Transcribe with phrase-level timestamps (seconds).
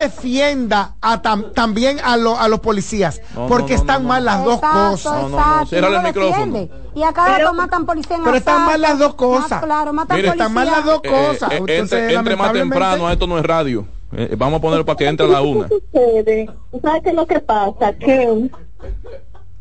[0.00, 5.22] defienda a también a, a los policías, porque están mal las dos cosas.
[5.22, 6.68] No, no, no, el micrófono.
[6.94, 9.60] Y a cada rato matan policías Pero están mal las dos cosas.
[9.60, 11.50] claro, matan Mire, están mal las dos cosas.
[11.50, 11.78] Eh, eh,
[12.14, 13.88] entre, más temprano, esto no es radio.
[14.12, 15.66] Eh, vamos a ponerlo para que entre a la una.
[15.68, 16.48] ¿Qué
[16.80, 17.92] ¿Sabes qué es lo que pasa?
[17.94, 18.48] Que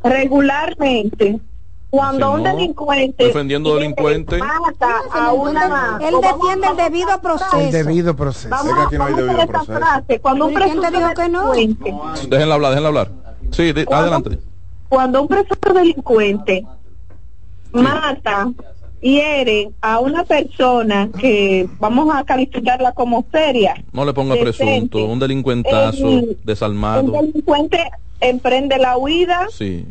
[0.04, 1.40] regularmente
[1.90, 8.16] cuando un delincuente defendiendo delincuente mata a una él defiende el debido proceso el debido
[8.16, 8.50] proceso.
[8.50, 9.80] Vamos, aquí no hay debido proceso.
[9.80, 10.20] frase.
[10.20, 11.52] cuando un presunto dijo que no
[12.30, 13.12] déjenla hablar déjenla hablar.
[13.52, 14.40] Sí adelante.
[14.90, 16.66] cuando un presunto delincuente
[17.72, 18.52] mata
[19.00, 25.20] hiere a una persona que vamos a calificarla como seria no le ponga presunto un
[25.20, 27.04] delincuentazo desalmado.
[27.04, 29.86] un delincuente emprende la huida sí.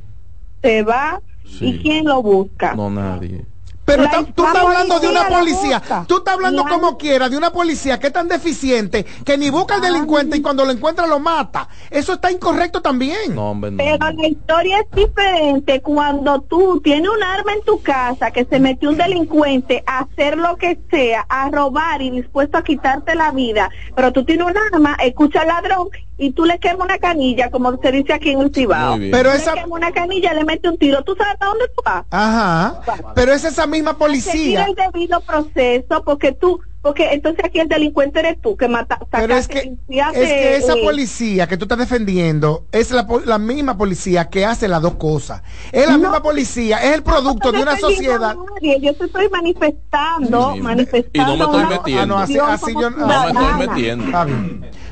[0.60, 1.22] se va
[1.60, 2.74] ¿Y quién lo busca?
[2.74, 3.44] No, nadie.
[3.86, 8.00] Pero tú estás hablando de una policía, tú estás hablando como quiera de una policía
[8.00, 11.68] que es tan deficiente que ni busca al delincuente y cuando lo encuentra lo mata.
[11.88, 13.34] Eso está incorrecto también.
[13.34, 18.32] No, hombre, Pero la historia es diferente cuando tú tienes un arma en tu casa
[18.32, 22.64] que se metió un delincuente a hacer lo que sea, a robar y dispuesto a
[22.64, 26.86] quitarte la vida, pero tú tienes un arma, escucha al ladrón y tú le quemas
[26.86, 28.98] una canilla, como se dice aquí en el Cibao.
[28.98, 29.54] Pero esa...
[29.54, 32.04] Le quemas una canilla, le mete un tiro, ¿tú sabes a dónde tú vas?
[32.10, 32.80] Ajá,
[33.14, 34.64] pero es esa misma policía.
[34.64, 39.36] el debido proceso, porque tú, porque entonces aquí el delincuente eres tú, que mata, Pero
[39.36, 44.30] es que, es que esa policía que tú estás defendiendo es la, la, misma policía
[44.30, 45.42] que hace las dos cosas.
[45.72, 48.36] Es la misma policía, es el producto de una sociedad.
[48.80, 51.34] yo estoy manifestando, manifestando.
[51.34, 52.02] Y no me estoy metiendo.
[52.02, 54.18] Ah, no, así, así yo no, me estoy metiendo.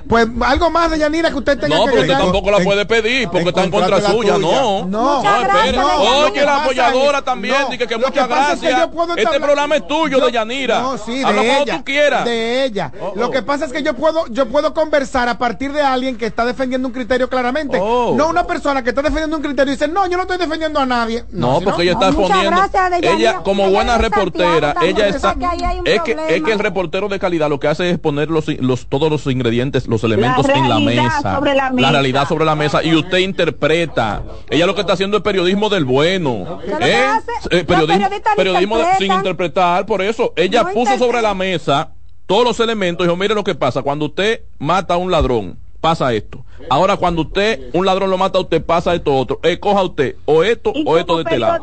[0.09, 2.87] Pues algo más de Yanira que usted tenga no, que No, porque tampoco la puede
[2.87, 4.87] pedir, porque está en contra suya, no.
[4.87, 6.27] No, no.
[6.27, 8.89] Oye, la apoyadora también, dice que muchas gracias.
[9.17, 10.81] Este programa es tuyo, de Yanira.
[10.81, 11.79] No, sí, de ella.
[11.79, 12.25] tú quieras.
[12.25, 12.93] De ella.
[13.01, 13.47] Oh, Lo que oh.
[13.47, 16.89] pasa es que yo puedo, yo puedo conversar a partir de alguien que está defendiendo
[16.89, 17.79] un criterio claramente.
[17.81, 18.15] Oh.
[18.17, 20.81] No una persona que está defendiendo un criterio y dice, no, yo no estoy defendiendo
[20.81, 21.25] a nadie.
[21.31, 22.61] No, porque ella está exponiendo.
[23.03, 25.37] Ella, como buena reportera, ella está.
[25.85, 28.47] Es que, es que el reportero de calidad lo que hace es poner los,
[28.89, 31.41] todos los ingredientes, los elementos en la mesa,
[31.75, 34.23] la realidad sobre la mesa y usted interpreta.
[34.51, 36.61] Ella lo que está haciendo es periodismo del bueno.
[36.81, 37.05] ¿eh?
[37.51, 41.91] Eh, periodismo, periodismo sin interpretar, por eso ella puso sobre la mesa
[42.27, 45.59] todos los elementos y dijo, mire lo que pasa, cuando usted mata a un ladrón,
[45.81, 46.45] pasa esto.
[46.71, 49.41] Ahora, cuando usted, un ladrón lo mata a usted, pasa esto otro.
[49.43, 51.61] Escoja eh, usted o esto o esto de este lado.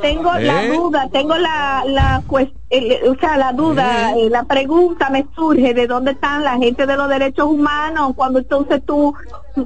[0.00, 0.68] tengo la ¿Eh?
[0.76, 4.30] duda, tengo la, la o sea, la duda, ¿Eh?
[4.30, 8.82] la pregunta me surge de dónde están la gente de los derechos humanos cuando entonces
[8.86, 9.14] tú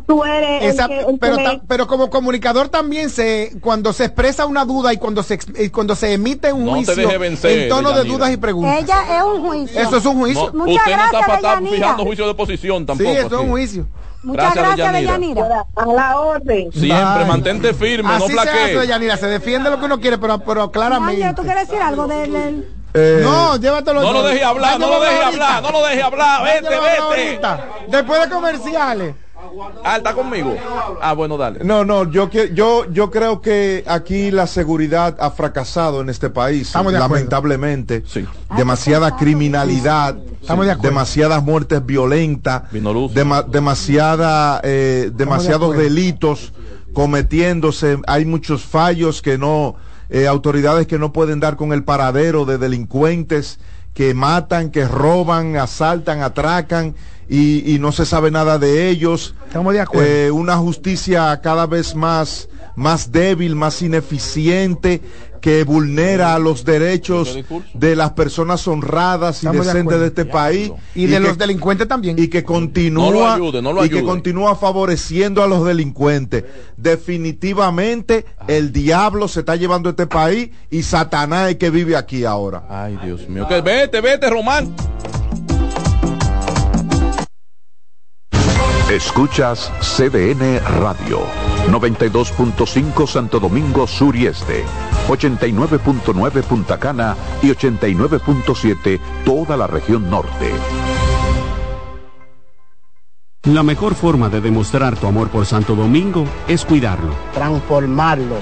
[0.07, 0.77] tú eres
[1.21, 1.37] pero,
[1.69, 5.39] pero como comunicador también se cuando se expresa una duda y cuando se
[5.71, 9.81] cuando se emite un juicio en tono de dudas y preguntas ella es un juicio
[9.81, 13.11] eso es un juicio Muchas usted gracias, no está, está fijando juicio de posición tampoco
[13.11, 13.87] sí eso es un juicio
[14.25, 15.67] Muchas gracias, Deyanira.
[15.77, 16.73] A la orden.
[16.73, 18.89] Siempre, mantente firme, Así no plaquees.
[18.89, 21.33] Se, se defiende lo que uno quiere, pero, pero claramente.
[21.35, 22.65] ¿tú quieres decir algo de
[22.95, 24.03] Eh, no, llévatelo.
[24.03, 26.45] No lo deje hablar, no lo deje hablar, no lo deje hablar.
[26.45, 27.49] Vete, vete.
[27.89, 29.15] Después de comerciales.
[29.84, 30.55] Ah, está conmigo.
[31.00, 31.60] Ah, bueno, dale.
[31.65, 36.75] No, no, yo, yo, yo creo que aquí la seguridad ha fracasado en este país,
[36.75, 38.03] lamentablemente.
[38.06, 38.25] Sí.
[38.56, 40.16] Demasiada criminalidad,
[40.81, 42.62] demasiadas muertes violentas,
[43.50, 46.53] demasiada, eh, demasiados delitos
[46.93, 47.99] cometiéndose.
[48.06, 49.76] Hay muchos fallos que no,
[50.09, 53.59] eh, autoridades que no pueden dar con el paradero de delincuentes
[53.94, 56.94] que matan, que roban, asaltan, atracan
[57.28, 59.34] y, no se sabe nada de ellos.
[59.47, 60.10] Estamos de acuerdo.
[60.10, 65.00] Eh, una justicia cada vez más, más débil, más ineficiente,
[65.44, 67.38] que vulnera los derechos
[67.75, 72.19] de las personas honradas y decentes de, este país y, de los delincuentes también.
[72.19, 73.38] y que continúa
[73.84, 76.44] y que continúa favoreciendo a los delincuentes.
[76.78, 82.65] Definitivamente el diablo se está llevando este país y Satanás es que vive aquí ahora.
[82.71, 83.47] Ay Dios mío.
[83.47, 84.75] Que vete vete Román
[88.94, 91.26] Escuchas CDN Radio,
[91.69, 94.64] 92.5 Santo Domingo Sur y Este,
[95.08, 100.52] 89.9 Punta Cana y 89.7 toda la región norte.
[103.43, 108.37] La mejor forma de demostrar tu amor por Santo Domingo es cuidarlo, transformarlo,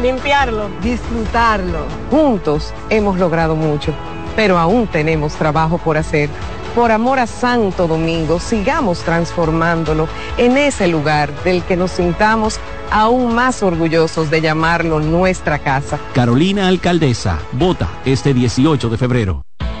[0.00, 1.80] limpiarlo, disfrutarlo.
[2.12, 3.92] Juntos hemos logrado mucho,
[4.36, 6.30] pero aún tenemos trabajo por hacer
[6.76, 12.60] por amor a Santo Domingo, sigamos transformándolo en ese lugar del que nos sintamos
[12.90, 15.98] aún más orgullosos de llamarlo nuestra casa.
[16.12, 19.42] Carolina Alcaldesa, vota este 18 de febrero.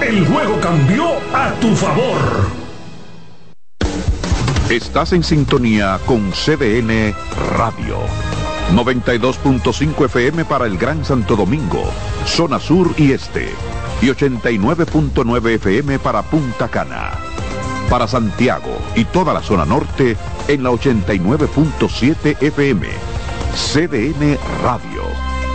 [0.00, 2.50] El juego cambió a tu favor.
[4.68, 7.14] Estás en sintonía con CDN
[7.56, 7.98] Radio.
[8.74, 11.84] 92.5 FM para el Gran Santo Domingo,
[12.26, 13.50] zona sur y este.
[14.02, 17.12] Y 89.9 FM para Punta Cana.
[17.88, 20.16] Para Santiago y toda la zona norte
[20.48, 22.88] en la 89.7 FM.
[23.54, 25.02] CDN Radio.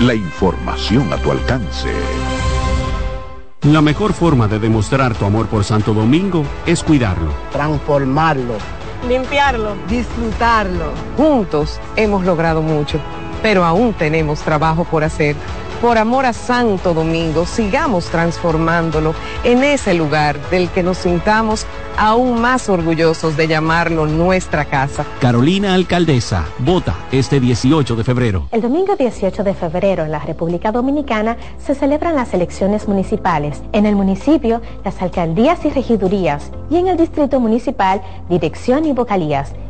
[0.01, 1.89] La información a tu alcance.
[3.71, 8.53] La mejor forma de demostrar tu amor por Santo Domingo es cuidarlo, transformarlo,
[9.07, 10.91] limpiarlo, disfrutarlo.
[11.17, 12.99] Juntos hemos logrado mucho,
[13.41, 15.35] pero aún tenemos trabajo por hacer.
[15.81, 19.13] Por amor a Santo Domingo, sigamos transformándolo
[19.43, 21.65] en ese lugar del que nos sintamos
[21.97, 25.05] aún más orgullosos de llamarlo nuestra casa.
[25.19, 28.47] Carolina Alcaldesa, vota este 18 de febrero.
[28.51, 33.61] El domingo 18 de febrero en la República Dominicana se celebran las elecciones municipales.
[33.71, 39.53] En el municipio, las alcaldías y regidurías y en el distrito municipal, dirección y vocalías.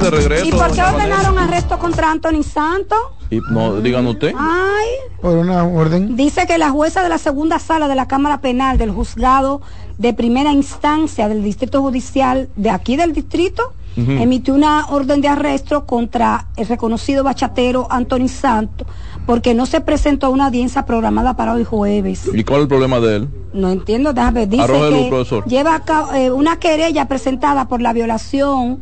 [0.00, 0.46] De regreso.
[0.46, 2.98] ¿Y por qué ordenaron arresto contra Anthony Santos?
[3.30, 4.32] Y no, digan usted.
[4.36, 4.86] Ay.
[5.20, 6.16] Por una orden.
[6.16, 9.60] Dice que la jueza de la segunda sala de la Cámara Penal del juzgado
[9.98, 15.84] de primera instancia del Distrito Judicial de aquí del distrito emitió una orden de arresto
[15.84, 18.86] contra el reconocido bachatero Anthony Santos
[19.26, 22.30] porque no se presentó a una audiencia programada para hoy jueves.
[22.32, 23.28] ¿Y cuál es el problema de él?
[23.52, 28.80] No entiendo, déjame dice que lleva a eh, una querella presentada por la violación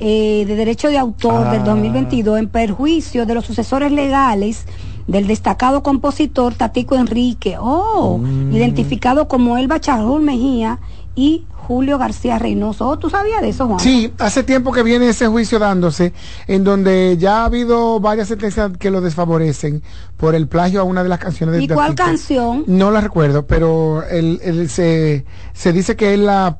[0.00, 2.38] eh, de derecho de autor del 2022 ah.
[2.38, 4.64] en perjuicio de los sucesores legales
[5.06, 8.54] del destacado compositor Tatico Enrique, oh, mm.
[8.54, 10.78] identificado como Elba Charrul Mejía
[11.14, 12.88] y Julio García Reynoso.
[12.88, 13.78] Oh, ¿Tú sabías de eso, Juan?
[13.80, 16.12] Sí, hace tiempo que viene ese juicio dándose,
[16.46, 19.82] en donde ya ha habido varias sentencias que lo desfavorecen
[20.16, 22.64] por el plagio a una de las canciones de ¿Y cuál canción?
[22.66, 24.02] No la recuerdo, pero
[24.68, 26.58] se, se dice que él la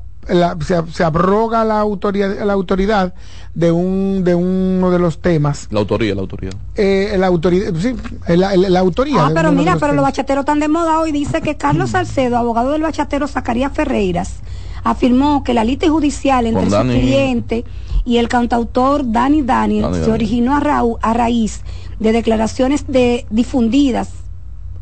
[0.91, 3.13] se, abroga la autoridad, la autoridad
[3.53, 5.67] de un de uno de los temas.
[5.71, 6.51] La autoría, la autoría.
[6.75, 7.95] Eh, la autoridad, sí,
[8.27, 9.27] la, autoría.
[9.27, 11.11] Ah, pero mira, pero los bachateros están de moda hoy.
[11.11, 11.91] Dice que Carlos mm.
[11.91, 14.39] Salcedo, abogado del bachatero Zacarías Ferreiras,
[14.83, 17.65] afirmó que la lista judicial entre su cliente
[18.05, 21.61] y el cantautor Dani Daniel se originó a, a, raíz
[21.99, 24.09] de declaraciones de difundidas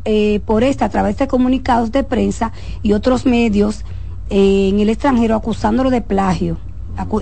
[0.06, 3.84] eh, por esta a través de comunicados de prensa y otros medios
[4.30, 6.58] en el extranjero acusándolo de plagio.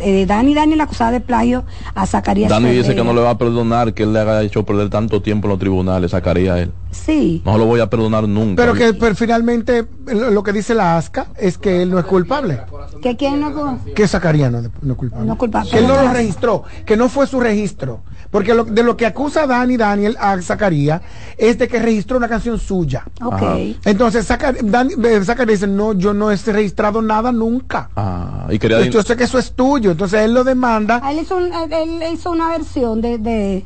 [0.02, 2.50] Eh, Dani Daniel acusada de plagio a Zacarías.
[2.50, 5.22] Dani dice que no le va a perdonar que él le haya hecho perder tanto
[5.22, 6.72] tiempo en los tribunales, Zacarías a él.
[6.90, 7.44] Sí.
[7.46, 8.64] No lo voy a perdonar nunca.
[8.64, 12.62] Pero que finalmente lo que dice la ASCA es que él no es culpable.
[13.02, 15.28] ¿Que quién no Que Zacarías no, no es culpable.
[15.28, 15.70] No culpable.
[15.70, 18.02] Que él no lo registró, que no fue su registro.
[18.32, 21.02] Porque de lo que acusa Dani Daniel a Zacarías
[21.38, 23.06] es de que registró una canción suya.
[23.24, 23.42] Ok.
[23.86, 27.90] Entonces Zacarías dice, no, yo no he registrado nada nunca.
[27.96, 28.86] Ah, y quería...
[28.86, 29.92] Yo sé que eso es tuyo.
[29.92, 31.02] Entonces él lo demanda.
[31.10, 33.66] Él hizo, él hizo una versión de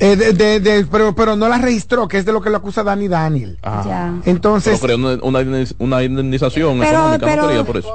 [0.00, 2.82] eh, de, de, pero, pero no la registró, que es de lo que lo acusa
[2.82, 3.58] Dani Daniel.
[3.62, 4.14] Ah.
[4.24, 4.80] Entonces.
[4.80, 5.40] Pero una,
[5.78, 7.94] una, indemnización económica, por eso.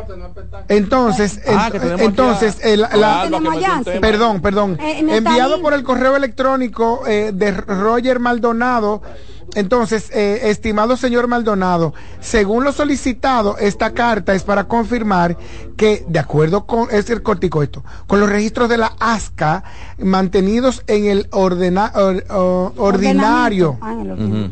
[0.69, 3.29] Entonces, ah, entonces, la,
[3.99, 4.77] perdón, perdón.
[4.81, 9.01] Eh, enviado por el correo electrónico eh, de Roger Maldonado
[9.55, 15.37] entonces, eh, estimado señor Maldonado, según lo solicitado, esta carta es para confirmar
[15.75, 19.63] que, de acuerdo con, es el cortico esto, con los registros de la ASCA
[19.97, 21.97] mantenidos en el ordinario,
[23.81, 24.51] ah, en el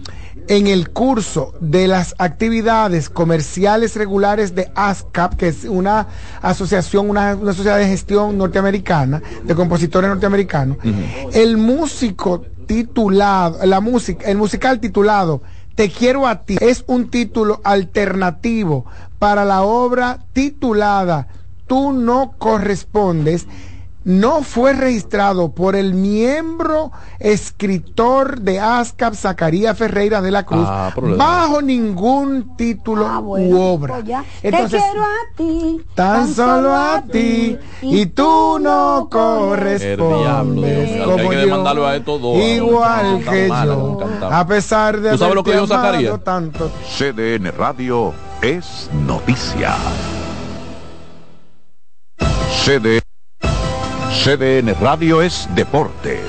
[0.93, 6.07] curso de las actividades comerciales regulares de ASCAP, que es una
[6.41, 10.77] asociación, una, sociedad de gestión norteamericana, de compositores norteamericanos,
[11.33, 15.41] el músico titulado, la música, el musical titulado
[15.75, 18.85] Te quiero a ti es un título alternativo
[19.19, 21.27] para la obra titulada
[21.65, 23.47] Tú no correspondes
[24.07, 30.93] no fue registrado por el miembro escritor de ASCAP, Zacarías Ferreira de la Cruz, ah,
[30.95, 33.95] bajo ningún título ah, u obra.
[33.95, 41.05] Pues Entonces, Te quiero a ti, tan, solo a ti, y tú no correspondes.
[41.05, 41.97] como yo, a
[42.37, 43.99] igual que yo,
[44.31, 46.17] a pesar de ¿Tú sabes lo que yo sacaría?
[46.19, 46.71] tanto.
[46.97, 49.75] CDN Radio es noticia.
[52.63, 53.06] CDN
[54.23, 56.19] CDN Radio es Deportes.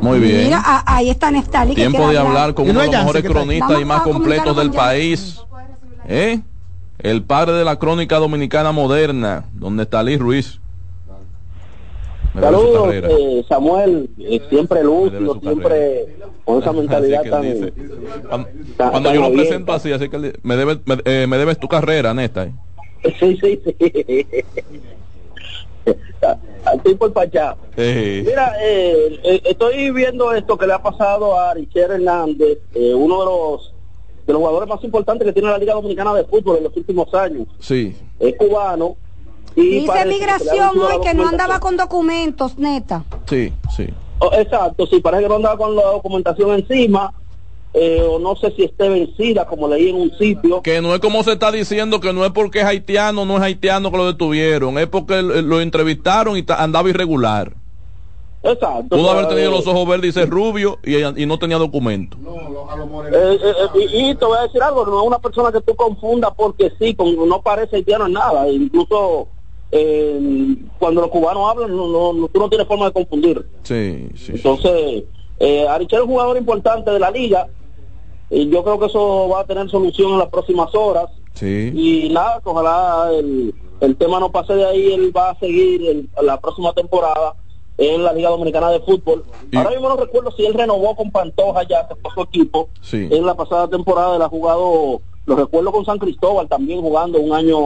[0.00, 0.44] Muy bien.
[0.44, 1.74] Mira, ahí está Neftali.
[1.74, 5.40] Tiempo de hablar con uno de los mejores cronistas y más completos del país.
[6.06, 6.40] ¿Eh?
[6.98, 10.60] El padre de la crónica dominicana moderna, donde está Luis Ruiz.
[12.38, 19.72] Saludos, eh, Samuel, eh, siempre lúcido, siempre con esa mentalidad tan, Cuando, yo lo presento
[19.72, 22.48] así, así que me, debe, me, eh, me debes tu carrera, Nesta.
[23.18, 24.44] Sí, sí, sí.
[26.64, 27.56] al tipo el Pachá.
[27.76, 33.20] Mira, eh, eh, estoy viendo esto que le ha pasado a Richard Hernández, eh, uno
[33.20, 33.74] de los
[34.26, 37.12] de los jugadores más importantes que tiene la Liga Dominicana de Fútbol en los últimos
[37.12, 37.48] años.
[37.58, 37.96] Sí.
[38.20, 38.96] Es cubano.
[39.56, 43.04] Y Dice migración hoy que no andaba con documentos, neta.
[43.28, 43.88] Sí, sí.
[44.20, 47.12] Oh, exacto, sí, parece que no andaba con la documentación encima
[47.74, 50.60] eh, o no sé si esté vencida, como leí en un sitio.
[50.62, 53.42] Que no es como se está diciendo, que no es porque es haitiano, no es
[53.42, 57.54] haitiano que lo detuvieron, es porque lo entrevistaron y andaba irregular.
[58.42, 58.96] Exacto.
[58.96, 62.18] Pudo haber tenido los ojos verdes y ser rubio y, no tenía documento.
[63.10, 66.32] Eh, eh, y, te voy a decir algo, no es una persona que tú confundas
[66.36, 69.28] porque sí, no parece haitiano en nada, incluso
[70.78, 73.46] cuando los cubanos hablan, no, no, tú no tienes forma de confundir.
[73.62, 74.32] Sí, sí.
[74.34, 75.04] Entonces,
[75.44, 77.48] eh, Arichel es un jugador importante de la liga,
[78.32, 81.10] y yo creo que eso va a tener solución en las próximas horas.
[81.40, 86.72] Y nada, ojalá el, tema no pase de ahí, él va a seguir la próxima
[86.72, 87.34] temporada
[87.76, 89.24] en la Liga Dominicana de Fútbol.
[89.54, 92.68] Ahora mismo no recuerdo si él renovó con Pantoja ya, se fue su equipo.
[92.92, 97.34] En la pasada temporada él ha jugado, lo recuerdo con San Cristóbal también jugando un
[97.34, 97.58] año,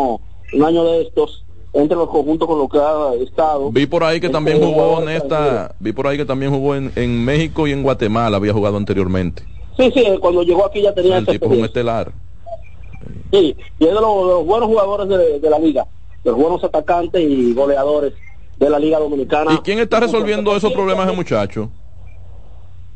[0.52, 1.44] un año de estos.
[1.74, 3.70] entre los conjuntos con los que ha estado.
[3.70, 6.74] Vi por ahí que también este, jugó en esta, vi por ahí que también jugó
[6.74, 9.42] en, en, México y en Guatemala, había jugado anteriormente.
[9.76, 12.12] Sí, sí, cuando llegó aquí ya tenía el tipo un estelar.
[13.30, 15.86] Sí, y es de los, buenos jugadores de, de, la liga,
[16.24, 18.14] de los buenos atacantes y goleadores
[18.58, 19.52] de la liga dominicana.
[19.52, 21.70] ¿Y quién está resolviendo esos problemas de muchacho?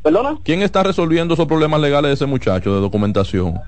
[0.01, 0.39] ¿Perdona?
[0.43, 3.59] ¿Quién está resolviendo esos problemas legales de ese muchacho de documentación?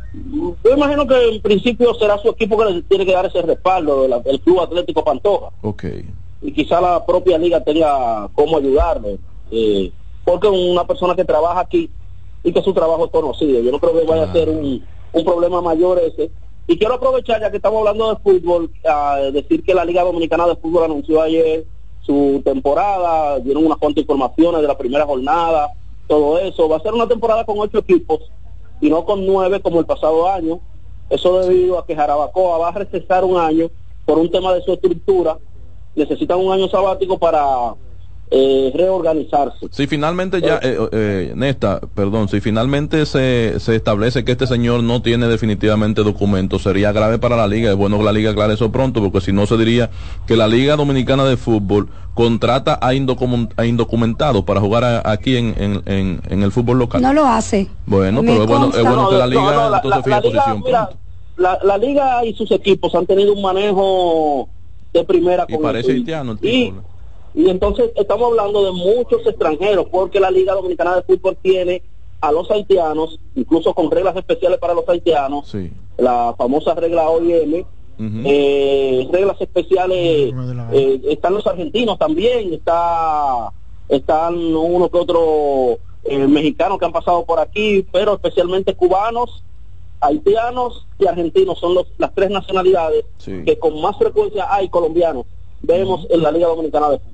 [0.63, 4.05] Yo imagino que en principio será su equipo que le tiene que dar ese respaldo,
[4.25, 5.49] el Club Atlético Pantoja.
[5.61, 5.83] Ok.
[6.41, 9.19] Y quizá la propia liga tenga cómo ayudarle.
[9.51, 9.91] Eh,
[10.25, 11.89] porque una persona que trabaja aquí
[12.43, 13.61] y que su trabajo es conocido.
[13.61, 14.83] Yo no creo que vaya a ser un,
[15.13, 16.31] un problema mayor ese.
[16.67, 20.47] Y quiero aprovechar, ya que estamos hablando de fútbol, a decir que la Liga Dominicana
[20.47, 21.65] de Fútbol anunció ayer
[22.01, 25.71] su temporada, dieron unas cuantas informaciones de la primera jornada
[26.07, 26.69] todo eso.
[26.69, 28.19] Va a ser una temporada con ocho equipos
[28.81, 30.59] y no con nueve como el pasado año.
[31.09, 33.69] Eso debido a que Jarabacoa va a recesar un año
[34.05, 35.37] por un tema de su estructura.
[35.95, 37.75] Necesitan un año sabático para
[38.35, 39.67] eh, reorganizarse.
[39.69, 44.81] Si finalmente ya, eh, eh, Nesta, perdón, si finalmente se, se establece que este señor
[44.81, 47.69] no tiene definitivamente documentos, sería grave para la liga.
[47.69, 49.91] Es bueno que la liga aclare eso pronto, porque si no se diría
[50.25, 55.53] que la Liga Dominicana de Fútbol contrata a, indocumentados para jugar aquí en,
[55.85, 57.03] en, en, el fútbol local.
[57.03, 57.67] No lo hace.
[57.85, 60.63] Bueno, pero es bueno, es bueno, que la liga entonces la, posición.
[61.37, 64.49] la, la, liga y sus equipos han tenido un manejo
[64.91, 66.49] de primera y parece haitiano el tipo.
[66.49, 66.73] Y
[67.35, 71.81] entonces estamos hablando de muchos extranjeros, porque la Liga Dominicana de Fútbol tiene
[72.21, 75.53] a los haitianos, incluso con reglas especiales para los haitianos,
[75.97, 77.65] la famosa regla OIM,
[77.99, 80.33] eh, reglas especiales,
[80.71, 83.51] eh, están los argentinos también, está
[83.89, 89.43] están uno que otro eh, mexicanos que han pasado por aquí, pero especialmente cubanos,
[89.99, 95.25] haitianos y argentinos son los, las tres nacionalidades que con más frecuencia hay colombianos.
[95.61, 97.12] Vemos en la Liga Dominicana de Fútbol.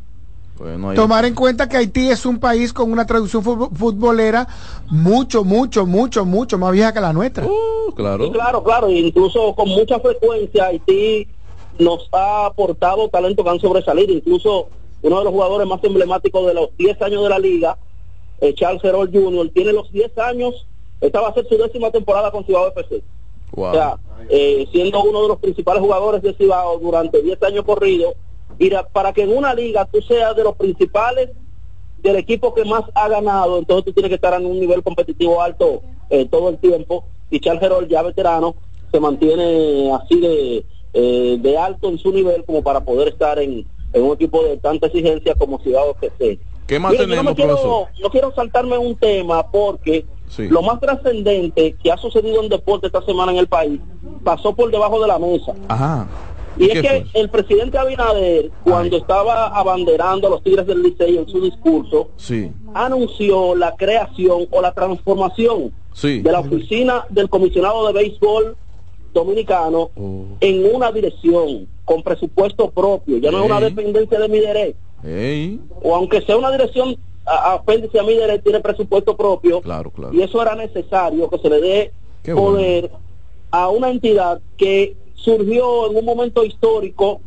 [0.95, 4.45] Tomar en cuenta que Haití es un país con una traducción futbolera
[4.89, 7.45] mucho, mucho, mucho, mucho más vieja que la nuestra.
[7.45, 8.29] Uh, claro.
[8.31, 8.89] claro, claro.
[8.89, 11.27] Incluso con mucha frecuencia Haití
[11.77, 14.11] nos ha aportado talento que han sobresalido.
[14.11, 14.67] Incluso
[15.01, 17.77] uno de los jugadores más emblemáticos de los 10 años de la liga,
[18.41, 20.67] eh, Charles Herol Jr., tiene los 10 años,
[20.99, 23.01] esta va a ser su décima temporada con Cibao FC.
[23.55, 23.97] O sea,
[24.29, 28.13] eh, siendo uno de los principales jugadores de Cibao durante 10 años corridos
[28.59, 31.29] y para que en una liga tú seas de los principales
[31.97, 35.41] del equipo que más ha ganado, entonces tú tienes que estar en un nivel competitivo
[35.41, 37.05] alto eh, todo el tiempo.
[37.29, 38.55] Y Charles Herol, ya veterano,
[38.91, 43.65] se mantiene así de, eh, de alto en su nivel como para poder estar en,
[43.93, 46.39] un equipo de tanta exigencia como Ciudad FC.
[46.67, 50.05] ¿Qué más tenemos, no, quiero, no quiero saltarme un tema porque
[50.37, 53.79] lo más trascendente que ha sucedido en deporte esta semana en el país
[54.23, 55.53] pasó por debajo de la mesa.
[55.67, 56.07] Ajá.
[56.59, 61.29] Y es que el presidente Abinader, cuando estaba abanderando a los Tigres del Liceo en
[61.29, 62.09] su discurso,
[62.73, 68.57] anunció la creación o la transformación de la oficina del comisionado de béisbol
[69.13, 70.25] dominicano oh.
[70.39, 74.77] en una dirección con presupuesto propio, ya no es una dependencia de mi derecho.
[75.81, 79.61] O aunque sea una dirección apéndice a mi derecho, tiene presupuesto propio.
[79.61, 80.13] Claro, claro.
[80.13, 81.91] Y eso era necesario que se le dé
[82.33, 82.91] poder
[83.51, 87.21] a una entidad que surgió en un momento histórico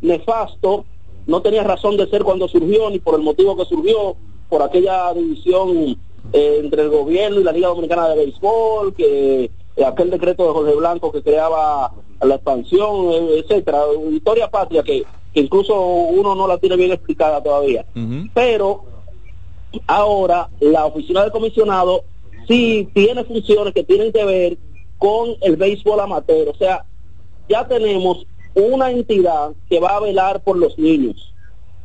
[0.00, 0.84] nefasto,
[1.26, 4.16] no tenía razón de ser cuando surgió, ni por el motivo que surgió,
[4.48, 5.96] por aquella división
[6.32, 10.52] eh, entre el gobierno y la Liga Dominicana de Béisbol, que eh, aquel decreto de
[10.52, 13.82] Jorge Blanco que creaba la expansión, eh, etcétera,
[14.12, 15.04] historia patria que,
[15.34, 17.84] incluso uno no la tiene bien explicada todavía.
[18.32, 18.84] Pero
[19.86, 22.04] ahora la oficina del comisionado
[22.48, 24.58] sí tiene funciones que tienen que ver
[24.98, 26.86] con el béisbol amateur, o sea,
[27.48, 31.32] ya tenemos una entidad que va a velar por los niños,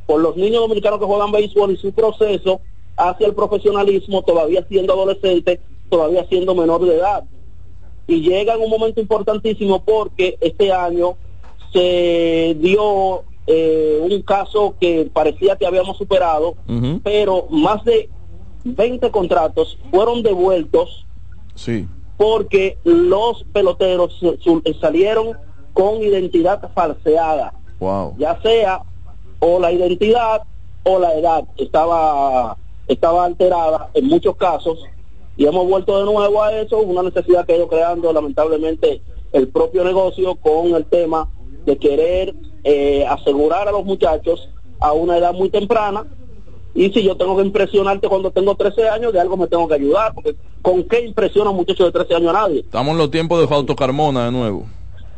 [0.06, 2.62] por los niños dominicanos que juegan béisbol y su proceso
[2.97, 7.24] hacia el profesionalismo, todavía siendo adolescente, todavía siendo menor de edad.
[8.08, 11.17] Y llega en un momento importantísimo porque este año
[11.74, 16.56] se dio eh, un caso que parecía que habíamos superado,
[17.04, 18.10] pero más de
[18.63, 21.06] 20 contratos fueron devueltos
[21.56, 21.88] sí.
[22.17, 24.19] porque los peloteros
[24.80, 25.38] salieron
[25.74, 27.54] con identidad falseada.
[28.18, 28.82] Ya sea
[29.40, 30.44] o la identidad
[30.84, 32.56] o la edad estaba,
[32.88, 34.80] estaba alterada en muchos casos
[35.36, 39.48] y hemos vuelto de nuevo a eso, una necesidad que ha ido creando lamentablemente el
[39.48, 41.28] propio negocio con el tema
[41.66, 46.06] de querer eh, asegurar a los muchachos a una edad muy temprana
[46.74, 49.76] y si yo tengo que impresionarte cuando tengo 13 años, de algo me tengo que
[49.76, 52.60] ayudar, porque ¿con qué impresiona a un muchacho de 13 años a nadie?
[52.60, 54.66] Estamos en los tiempos de Fausto Carmona de nuevo.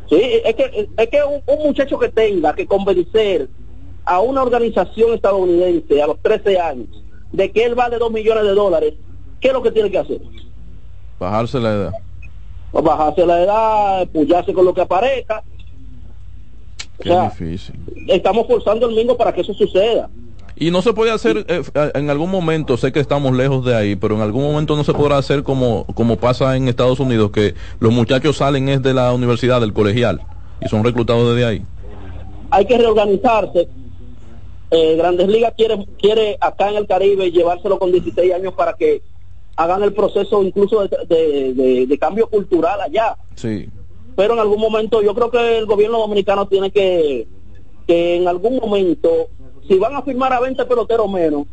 [0.08, 3.48] Sí, es que, es que un, muchacho que tenga que convencer
[4.04, 6.88] a una organización estadounidense a los 13 años
[7.32, 8.94] de que él vale 2 millones de dólares,
[9.40, 10.20] ¿qué es lo que tiene que hacer?
[11.18, 11.92] Bajarse la edad.
[12.72, 15.42] Bajarse la edad, pullarse con lo que aparezca.
[17.00, 17.74] Qué difícil.
[18.08, 20.08] Estamos forzando el mingo para que eso suceda.
[20.56, 21.62] Y no se puede hacer eh,
[21.94, 24.92] en algún momento, sé que estamos lejos de ahí, pero en algún momento no se
[24.92, 29.12] podrá hacer como, como pasa en Estados Unidos, que los muchachos salen es de la
[29.12, 30.20] universidad, del colegial,
[30.64, 31.62] y son reclutados desde ahí.
[32.50, 33.68] Hay que reorganizarse.
[34.70, 39.02] Eh, Grandes Ligas quiere, quiere acá en el Caribe llevárselo con 16 años para que
[39.56, 43.16] hagan el proceso incluso de, de cambio cultural allá.
[43.34, 43.68] Sí.
[44.16, 47.26] Pero en algún momento yo creo que el gobierno dominicano tiene que,
[47.86, 49.28] que en algún momento
[49.68, 51.46] si van a firmar a 20 peloteros menos,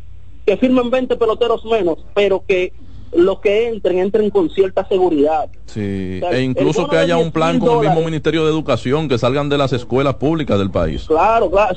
[0.44, 2.72] que firmen 20 peloteros menos, pero que
[3.12, 5.48] los que entren, entren con cierta seguridad.
[5.66, 9.48] Sí, e incluso que haya un plan con el mismo Ministerio de Educación, que salgan
[9.48, 11.04] de las escuelas públicas del país.
[11.06, 11.76] Claro, claro,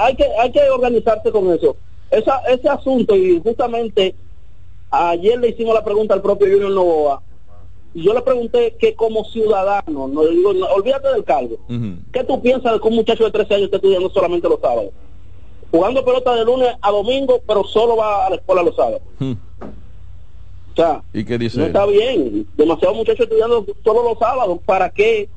[0.00, 1.76] hay que, hay que organizarse con eso.
[2.10, 4.14] Esa, ese asunto, y justamente
[4.90, 7.22] ayer le hicimos la pregunta al propio Junior Novoa,
[7.94, 11.56] y yo le pregunté que como ciudadano, no digo, olvídate del cargo,
[12.12, 14.90] ¿qué tú piensas de que un muchacho de 13 años esté estudiando solamente los sábados?
[15.76, 19.02] Jugando pelota de lunes a domingo, pero solo va a la escuela los sábados.
[19.18, 19.32] Hmm.
[20.72, 22.46] O sea, ¿Y qué dice no está bien.
[22.56, 25.28] Demasiados muchachos estudiando solo los sábados para que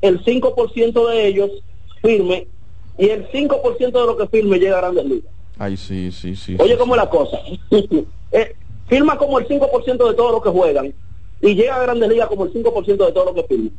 [0.00, 1.50] el 5% de ellos
[2.02, 2.46] firme
[2.98, 5.32] y el 5% de lo que firme llega a Grandes Ligas.
[5.58, 6.56] Ay, sí, sí, sí.
[6.58, 7.38] Oye, ¿cómo es la cosa?
[8.32, 8.54] eh,
[8.88, 10.94] firma como el 5% de todo lo que juegan
[11.40, 13.70] y llega a Grandes Ligas como el 5% de todo lo que firma.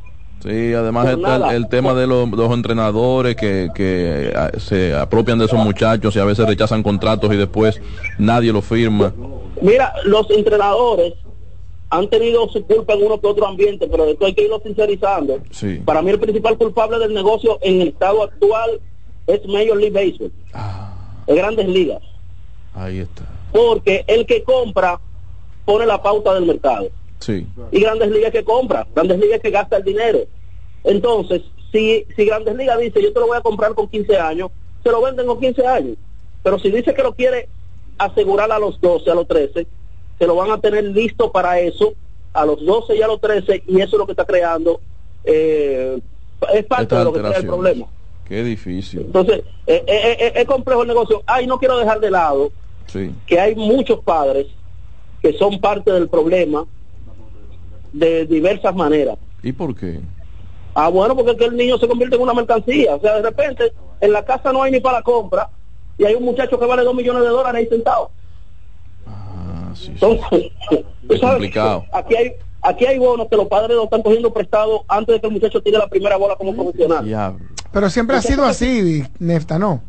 [0.43, 5.60] Sí, además está el, tema de los, entrenadores que, que ah, se apropian de esos
[5.63, 7.80] muchachos y a veces rechazan contratos y después
[8.17, 9.13] nadie lo firma.
[9.62, 11.13] Mira, los entrenadores
[11.91, 15.39] han tenido su culpa en uno que otro ambiente, pero esto hay que irlo sincerizando.
[15.86, 18.80] Para mí el principal culpable del negocio en el estado actual
[19.27, 20.32] es Major League Baseball.
[20.54, 20.93] Ah.
[21.27, 22.01] De grandes ligas.
[22.73, 23.23] Ahí está.
[23.51, 24.99] Porque el que compra
[25.65, 26.88] pone la pauta del mercado.
[27.71, 30.19] Y Grandes Ligas que compra, Grandes Ligas que gasta el dinero.
[30.84, 34.51] Entonces, si, si Grandes Ligas dice yo te lo voy a comprar con 15 años,
[34.84, 35.97] se lo venden con 15 años.
[36.43, 37.47] Pero si dice que lo quiere
[37.97, 39.67] asegurar a los 12, a los 13,
[40.17, 41.93] se lo van a tener listo para eso
[42.34, 44.79] a los 12 y a los 13 y eso es lo que está creando,
[45.23, 45.99] eh,
[46.53, 47.88] es parte de lo que crea el problema.
[48.27, 49.01] Qué difícil.
[49.01, 51.21] Entonces, eh, eh, es complejo el negocio.
[51.25, 52.51] Ay, no quiero dejar de lado
[53.27, 54.47] que hay muchos padres
[55.21, 56.65] que son parte del problema
[57.93, 59.17] de diversas maneras.
[59.43, 59.99] ¿Y por qué?
[60.73, 62.95] Ah, bueno, porque es que el niño se convierte en una mercancía.
[62.95, 65.49] O sea, de repente en la casa no hay ni para compra
[65.97, 68.12] y hay un muchacho que vale dos millones de dólares ahí sentado.
[69.06, 70.51] Ah, sí, Entonces,
[71.10, 71.86] es complicado.
[71.91, 75.27] Aquí hay aquí hay bonos que los padres lo están cogiendo prestado antes de que
[75.27, 77.38] el muchacho tire la primera bola como profesional.
[77.71, 79.82] Pero siempre ha sido así, Nefta, ¿no?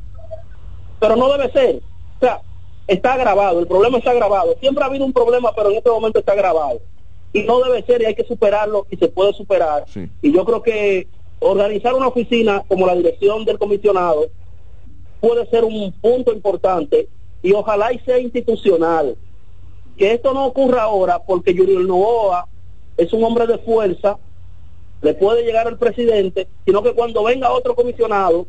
[0.98, 1.76] Pero no debe ser.
[2.16, 2.40] O sea,
[2.86, 4.54] está grabado, el problema está grabado.
[4.60, 6.80] Siempre ha habido un problema, pero en este momento está grabado
[7.32, 9.84] y no debe ser y hay que superarlo y se puede superar.
[10.20, 11.08] Y yo creo que
[11.40, 14.26] organizar una oficina como la dirección del comisionado
[15.20, 17.08] puede ser un punto importante
[17.42, 19.16] y ojalá y sea institucional.
[19.96, 22.48] Que esto no ocurra ahora porque Junior Novoa
[22.96, 24.18] es un hombre de fuerza,
[25.00, 28.46] le puede llegar al presidente, sino que cuando venga otro comisionado,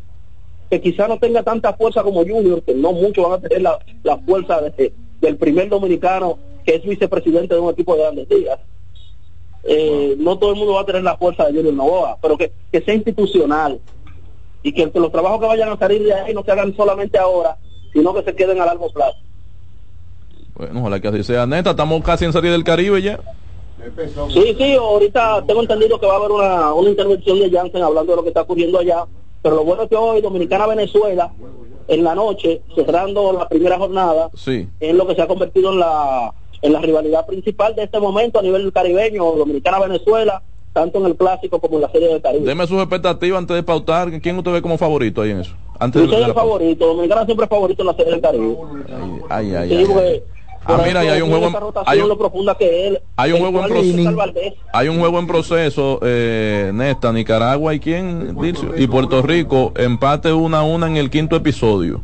[0.70, 3.80] que quizá no tenga tanta fuerza como Junior, que no muchos van a tener la,
[4.04, 8.60] la fuerza de, del primer dominicano que es vicepresidente de un equipo de grandes ligas,
[9.64, 12.52] eh, no todo el mundo va a tener la fuerza de Junior Novoa, pero que,
[12.72, 13.80] sea institucional
[14.62, 17.58] y que, los trabajos que vayan a salir de ahí no se hagan solamente ahora,
[17.94, 19.18] sino que se queden a largo plazo.
[20.56, 21.46] Bueno, ojalá que así sea.
[21.46, 23.20] Neta, estamos casi en salir del Caribe ya.
[24.30, 28.14] Sí, sí, ahorita tengo entendido que va a haber una, una intervención de Janssen hablando
[28.14, 29.06] de lo que está ocurriendo allá,
[29.42, 31.34] pero lo bueno es que hoy Dominicana-Venezuela,
[31.88, 34.70] en la noche, cerrando la primera jornada, sí.
[34.80, 38.40] es lo que se ha convertido en la en la rivalidad principal de este momento
[38.40, 42.46] a nivel caribeño, Dominicana-Venezuela, tanto en el clásico como en la serie del Caribe.
[42.46, 44.10] Deme sus expectativas antes de pautar.
[44.22, 45.54] ¿Quién usted ve como favorito ahí en eso?
[45.78, 46.88] Antes de el favorito.
[46.88, 48.58] Dominicana siempre es favorito en la serie del Caribe.
[49.30, 50.24] Ay, ay, ay.
[50.66, 52.18] Ah, mira, hay un juego en, hay un,
[53.18, 54.16] hay un juego en proceso
[54.72, 58.38] hay un juego en proceso eh, Nesta, Nicaragua y quién
[58.78, 62.02] y Puerto Rico empate una a una en el quinto episodio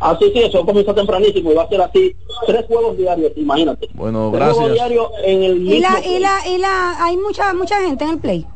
[0.00, 3.86] Así sí, eso comienza tempranísimo y va a ser así, tres juegos diarios, imagínate.
[3.92, 4.78] Bueno, gracias.
[5.24, 8.46] en el ¿Y, la, y, la, y la, hay mucha mucha gente en el play.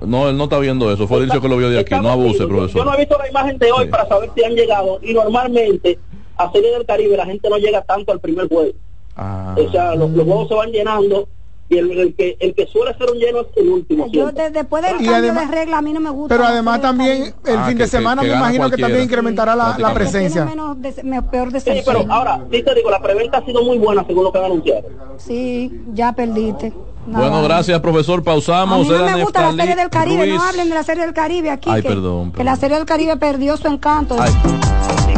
[0.00, 2.44] No, él no está viendo eso, fue dicho que lo vio de aquí, no abuse,
[2.46, 2.82] profesor.
[2.82, 5.96] Yo no he visto la imagen de hoy para saber si han llegado y normalmente
[6.36, 8.72] a Serie del Caribe la gente no llega tanto al primer juego.
[9.16, 9.54] Ah.
[9.56, 11.28] O sea, los, los huevos se van llenando
[11.68, 14.06] y el, que, el que suele ser un lleno es el último.
[14.08, 16.34] Yo después del cambio de regla a mí no me gusta.
[16.34, 20.44] Pero además también el fin de semana me imagino que también incrementará la, la, presencia.
[20.44, 20.92] Menos de,
[21.30, 24.32] peor sí, pero ahora, sí te digo, la preventa ha sido muy buena según lo
[24.32, 24.88] que han anunciado.
[25.16, 26.72] Sí, ya perdiste.
[27.06, 28.22] bueno, gracias, profesor.
[28.22, 28.86] Pausamos.
[28.86, 30.26] A mí no me gusta la serie del Caribe.
[30.26, 31.70] No hablen de la serie del Caribe aquí.
[31.72, 34.16] Ay, que, perdón, Que la serie del Caribe perdió su encanto.
[34.18, 34.32] Ay.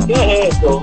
[0.07, 0.83] ¿Qué es eso?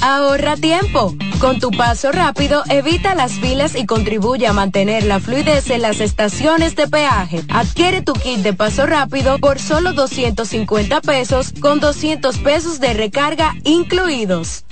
[0.00, 1.14] Ahorra tiempo.
[1.40, 6.00] Con tu paso rápido, evita las filas y contribuye a mantener la fluidez en las
[6.00, 7.42] estaciones de peaje.
[7.48, 13.54] Adquiere tu kit de paso rápido por solo 250 pesos con 200 pesos de recarga
[13.64, 14.64] incluidos.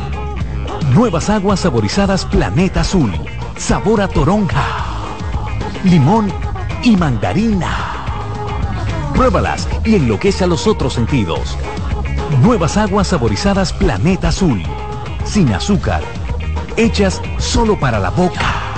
[0.93, 3.13] Nuevas aguas saborizadas Planeta Azul.
[3.57, 4.65] Sabor a toronja,
[5.85, 6.33] limón
[6.83, 8.05] y mandarina.
[9.15, 11.57] Pruébalas y enloquece a los otros sentidos.
[12.43, 14.63] Nuevas aguas saborizadas Planeta Azul
[15.29, 16.03] sin azúcar,
[16.77, 18.78] hechas solo para la boca.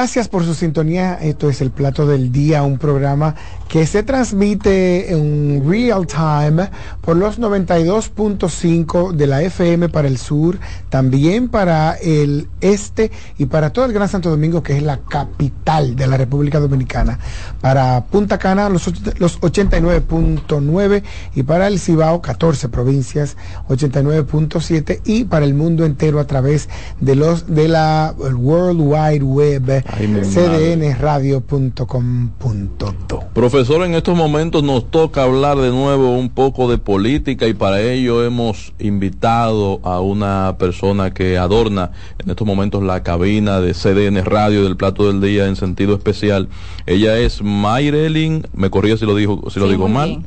[0.00, 1.18] Gracias por su sintonía.
[1.20, 3.34] Esto es el plato del día, un programa
[3.68, 6.70] que se transmite en real time
[7.02, 10.58] por los 92.5 de la FM para el sur,
[10.90, 15.94] también para el este y para todo el Gran Santo Domingo, que es la capital
[15.96, 17.20] de la República Dominicana.
[17.60, 21.02] Para Punta Cana, los, los 89.9
[21.36, 23.36] y para el Cibao, 14 provincias,
[23.68, 26.68] 89.7 y para el mundo entero a través
[27.00, 29.84] de los de la World Wide Web,
[30.24, 33.24] cdnradio.com.do.
[33.32, 37.80] Profesor, en estos momentos nos toca hablar de nuevo un poco de política y para
[37.80, 40.79] ello hemos invitado a una persona
[41.12, 45.54] que adorna en estos momentos la cabina de CDN Radio del Plato del Día en
[45.54, 46.48] sentido especial.
[46.86, 50.22] Ella es Mayrelin, me corría si lo digo, si lo digo mal,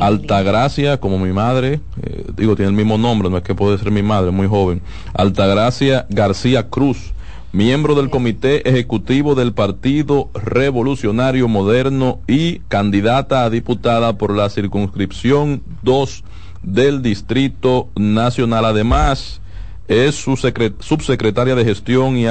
[0.00, 3.90] Altagracia, como mi madre, eh, digo, tiene el mismo nombre, no es que puede ser
[3.90, 4.80] mi madre, muy joven,
[5.12, 7.12] Altagracia García Cruz
[7.52, 15.62] miembro del Comité Ejecutivo del Partido Revolucionario Moderno y candidata a diputada por la circunscripción
[15.82, 16.22] 2
[16.62, 18.66] del Distrito Nacional.
[18.66, 19.40] Además,
[19.88, 22.26] es su subsecretaria de Gestión y,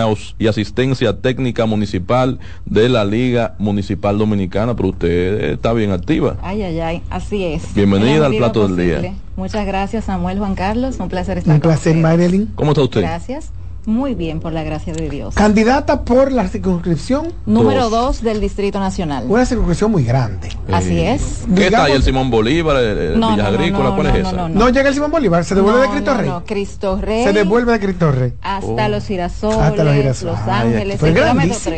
[0.47, 6.37] Asistencia Técnica Municipal de la Liga Municipal Dominicana, pero usted está bien activa.
[6.41, 7.73] Ay, ay, ay, así es.
[7.73, 9.13] Bienvenida al plato del día.
[9.35, 10.97] Muchas gracias, Samuel Juan Carlos.
[10.99, 12.47] Un placer estar Un placer, Marilyn.
[12.55, 13.01] ¿Cómo está usted?
[13.01, 13.51] Gracias.
[13.85, 15.35] Muy bien, por la gracia de Dios.
[15.35, 19.25] Candidata por la circunscripción número 2 del Distrito Nacional.
[19.27, 20.49] Una circunscripción muy grande.
[20.71, 21.43] Así es.
[21.55, 23.91] ¿Qué está ahí el Simón Bolívar, el, no, Villa Agrícola?
[23.95, 24.49] ¿Cuál es esa?
[24.49, 26.29] No, llega el Simón Bolívar, se devuelve de Cristo Rey.
[26.29, 27.23] No, Cristo Rey.
[27.23, 28.33] Se devuelve de Cristo Rey.
[28.41, 30.39] Hasta los girasoles, hasta los, girasoles.
[30.39, 30.99] los Ángeles.
[30.99, 31.13] Fue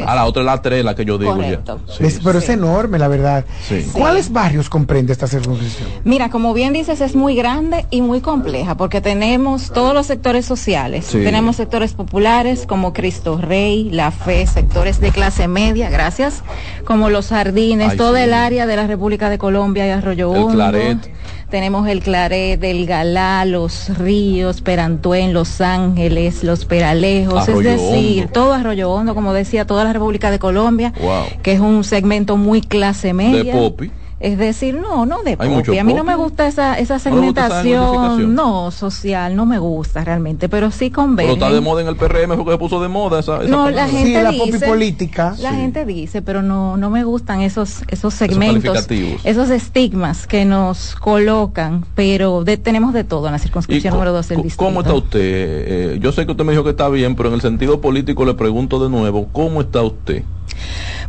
[0.05, 1.79] Ah, la otra es la 3, la que yo digo Correcto.
[1.99, 2.07] ya.
[2.23, 3.45] pero es enorme, la verdad.
[3.93, 5.89] ¿Cuáles barrios comprende esta circunscripción?
[6.03, 10.45] Mira, como bien dices, es muy grande y muy compleja porque tenemos todos los sectores
[10.45, 11.07] sociales.
[11.07, 16.43] Tenemos sectores populares, como Cristo Rey, La Fe, sectores de clase media, gracias,
[16.85, 20.53] como Los Jardines, todo el área de la República de Colombia y Arroyo Hondo.
[20.53, 21.11] Claret.
[21.49, 28.53] Tenemos el Claret, el Galá, Los Ríos, Perantuen, Los Ángeles, Los Peralejos, es decir, todo
[28.53, 30.93] Arroyo Hondo, como decía, toda la República de Colombia,
[31.41, 33.53] que es un segmento muy clase media.
[33.55, 33.91] De Popi.
[34.19, 35.37] Es decir, no, no de
[35.79, 40.71] A mí no me gusta esa, esa segmentación, no, social, no me gusta realmente, pero
[40.71, 41.33] sí conviene.
[41.33, 43.87] Pero está de moda en el PRM porque se puso de moda esa, No, la
[43.87, 45.35] gente la dice, política.
[45.39, 48.87] La gente dice, pero no no me gustan esos esos segmentos,
[49.23, 54.41] esos, estigmas que nos colocan, pero tenemos de todo en la circunscripción número 2 del
[54.41, 54.65] distrito.
[54.65, 55.19] ¿Cómo está usted?
[55.21, 58.25] Eh, yo sé que usted me dijo que está bien, pero en el sentido político
[58.25, 60.23] le pregunto de nuevo, ¿cómo está usted?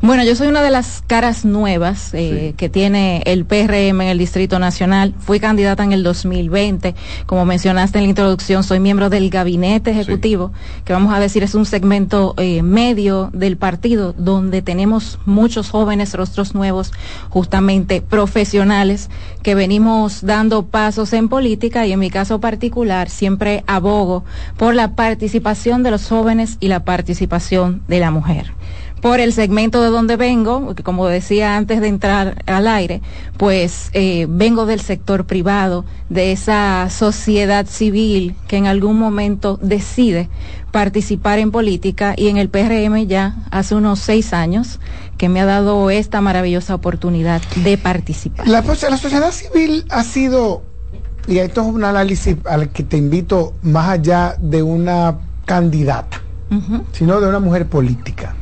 [0.01, 4.19] Bueno, yo soy una de las caras nuevas eh, que tiene el PRM en el
[4.19, 5.13] Distrito Nacional.
[5.19, 6.95] Fui candidata en el 2020.
[7.27, 10.53] Como mencionaste en la introducción, soy miembro del gabinete ejecutivo,
[10.85, 16.15] que vamos a decir es un segmento eh, medio del partido donde tenemos muchos jóvenes
[16.15, 16.93] rostros nuevos,
[17.29, 19.11] justamente profesionales,
[19.43, 24.25] que venimos dando pasos en política y en mi caso particular siempre abogo
[24.57, 28.53] por la participación de los jóvenes y la participación de la mujer
[29.01, 33.01] por el segmento de donde vengo, que como decía antes de entrar al aire,
[33.37, 40.29] pues eh, vengo del sector privado, de esa sociedad civil que en algún momento decide
[40.71, 44.81] participar en política y en el PRM ya hace unos seis años
[45.17, 48.47] que me ha dado esta maravillosa oportunidad de participar.
[48.47, 50.63] La, la sociedad civil ha sido,
[51.27, 56.23] y esto es un análisis al que te invito más allá de una candidata,
[56.93, 58.35] sino de una mujer política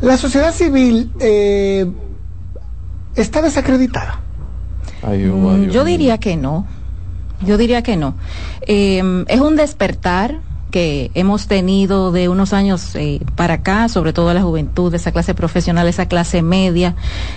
[0.00, 1.86] la sociedad civil eh,
[3.14, 4.20] está desacreditada.
[5.02, 6.66] Mm, yo diría que no.
[7.44, 8.14] Yo diría que no.
[8.66, 10.40] Eh, es un despertar
[10.76, 15.32] que hemos tenido de unos años eh, para acá, sobre todo la juventud, esa clase
[15.32, 16.96] profesional, esa clase media,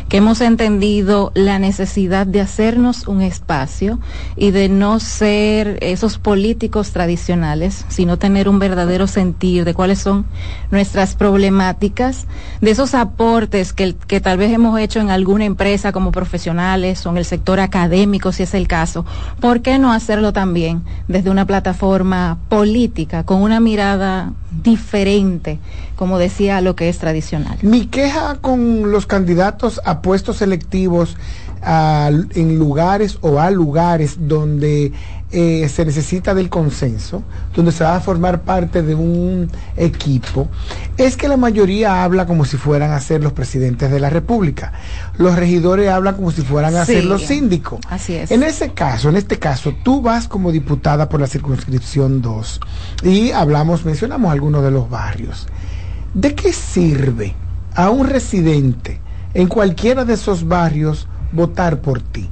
[0.10, 4.02] que hemos entendido la necesidad de hacernos un espacio
[4.36, 10.26] y de no ser esos políticos tradicionales, sino tener un verdadero sentir de cuáles son
[10.70, 12.28] nuestras problemáticas,
[12.60, 17.12] de esos aportes que, que tal vez hemos hecho en alguna empresa como profesionales o
[17.12, 19.06] en el sector académico, si es el caso.
[19.40, 23.24] ¿Por qué no hacerlo también desde una plataforma política?
[23.30, 25.60] Con una mirada diferente,
[25.96, 27.60] como decía, lo que es tradicional.
[27.62, 31.16] Mi queja con los candidatos a puestos selectivos
[31.62, 34.94] en lugares o a lugares donde
[35.32, 37.22] eh, se necesita del consenso,
[37.56, 40.48] donde se va a formar parte de un equipo,
[40.98, 44.74] es que la mayoría habla como si fueran a ser los presidentes de la República.
[45.18, 47.80] Los regidores hablan como si fueran a ser los síndicos.
[47.90, 48.32] Así es.
[48.32, 52.60] En ese caso, en este caso, tú vas como diputada por la circunscripción 2
[53.04, 55.48] y hablamos, mencionamos algunos de los barrios.
[56.16, 57.36] ¿De qué sirve
[57.76, 59.00] a un residente
[59.36, 62.30] en cualquiera de esos barrios votar por ti?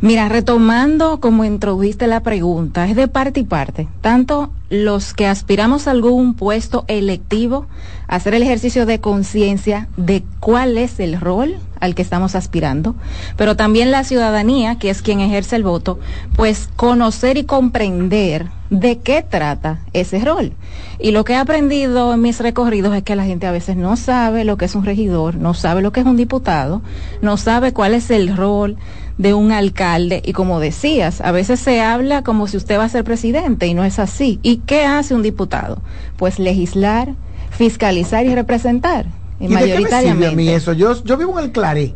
[0.00, 3.86] Mira, retomando como introdujiste la pregunta, es de parte y parte.
[4.00, 7.66] Tanto los que aspiramos a algún puesto electivo,
[8.06, 12.94] hacer el ejercicio de conciencia de cuál es el rol al que estamos aspirando,
[13.36, 15.98] pero también la ciudadanía, que es quien ejerce el voto,
[16.36, 20.52] pues conocer y comprender de qué trata ese rol.
[20.98, 23.96] Y lo que he aprendido en mis recorridos es que la gente a veces no
[23.96, 26.82] sabe lo que es un regidor, no sabe lo que es un diputado,
[27.22, 28.76] no sabe cuál es el rol
[29.20, 32.88] de un alcalde y como decías, a veces se habla como si usted va a
[32.88, 34.40] ser presidente y no es así.
[34.42, 35.82] ¿Y qué hace un diputado?
[36.16, 37.14] Pues legislar,
[37.50, 39.04] fiscalizar y representar.
[39.38, 40.26] ¿Y, mayoritariamente.
[40.26, 40.72] a mí eso?
[40.72, 41.94] Yo, yo vivo en el Claré.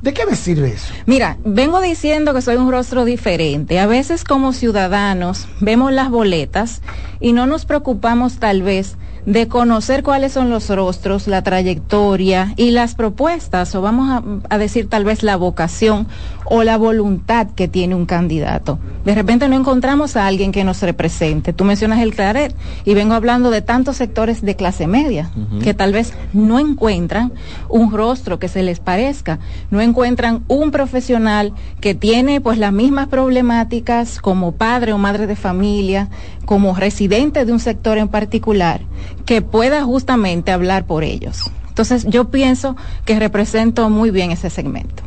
[0.00, 0.94] ¿De qué me sirve eso?
[1.04, 3.78] Mira, vengo diciendo que soy un rostro diferente.
[3.78, 6.80] A veces como ciudadanos vemos las boletas
[7.20, 12.70] y no nos preocupamos tal vez de conocer cuáles son los rostros, la trayectoria y
[12.70, 16.06] las propuestas, o vamos a, decir tal vez la vocación
[16.44, 18.78] o la voluntad que tiene un candidato.
[19.04, 21.52] De repente no encontramos a alguien que nos represente.
[21.52, 22.54] Tú mencionas el Claret
[22.84, 25.30] y vengo hablando de tantos sectores de clase media
[25.62, 27.32] que tal vez no encuentran
[27.68, 29.38] un rostro que se les parezca,
[29.70, 35.36] no encuentran un profesional que tiene pues las mismas problemáticas como padre o madre de
[35.36, 36.08] familia,
[36.44, 38.80] como residente de un sector en particular
[39.24, 41.50] que pueda justamente hablar por ellos.
[41.68, 45.02] Entonces yo pienso que represento muy bien ese segmento.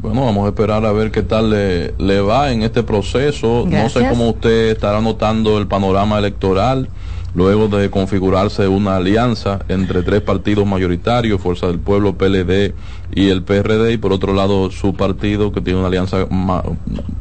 [0.00, 3.64] Bueno, vamos a esperar a ver qué tal le, le va en este proceso.
[3.66, 6.88] No sé cómo usted estará notando el panorama electoral
[7.34, 12.74] luego de configurarse una alianza entre tres partidos mayoritarios, Fuerza del Pueblo, PLD
[13.14, 16.26] y el PRD, y por otro lado su partido que tiene una alianza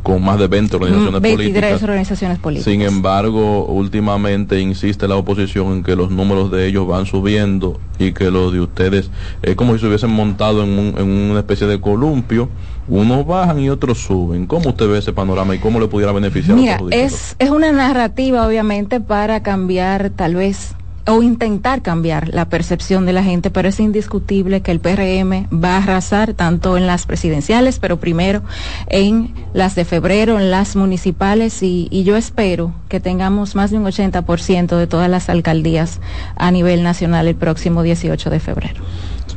[0.04, 1.84] con más de 20 organizaciones 23 políticas.
[1.84, 2.72] organizaciones políticas.
[2.72, 8.12] Sin embargo, últimamente insiste la oposición en que los números de ellos van subiendo y
[8.12, 9.10] que los de ustedes
[9.42, 12.50] es como si se hubiesen montado en, en una especie de columpio
[12.88, 14.46] unos bajan y otros suben.
[14.48, 18.48] ¿Cómo usted ve ese panorama y cómo le pudiera beneficiar Mira, es, es una narrativa
[18.48, 20.74] obviamente para cambiar tal vez
[21.08, 25.76] o intentar cambiar la percepción de la gente, pero es indiscutible que el PRM va
[25.76, 28.44] a arrasar tanto en las presidenciales, pero primero
[28.88, 33.78] en las de febrero, en las municipales, y, y yo espero que tengamos más de
[33.78, 36.00] un 80% de todas las alcaldías
[36.36, 38.84] a nivel nacional el próximo 18 de febrero.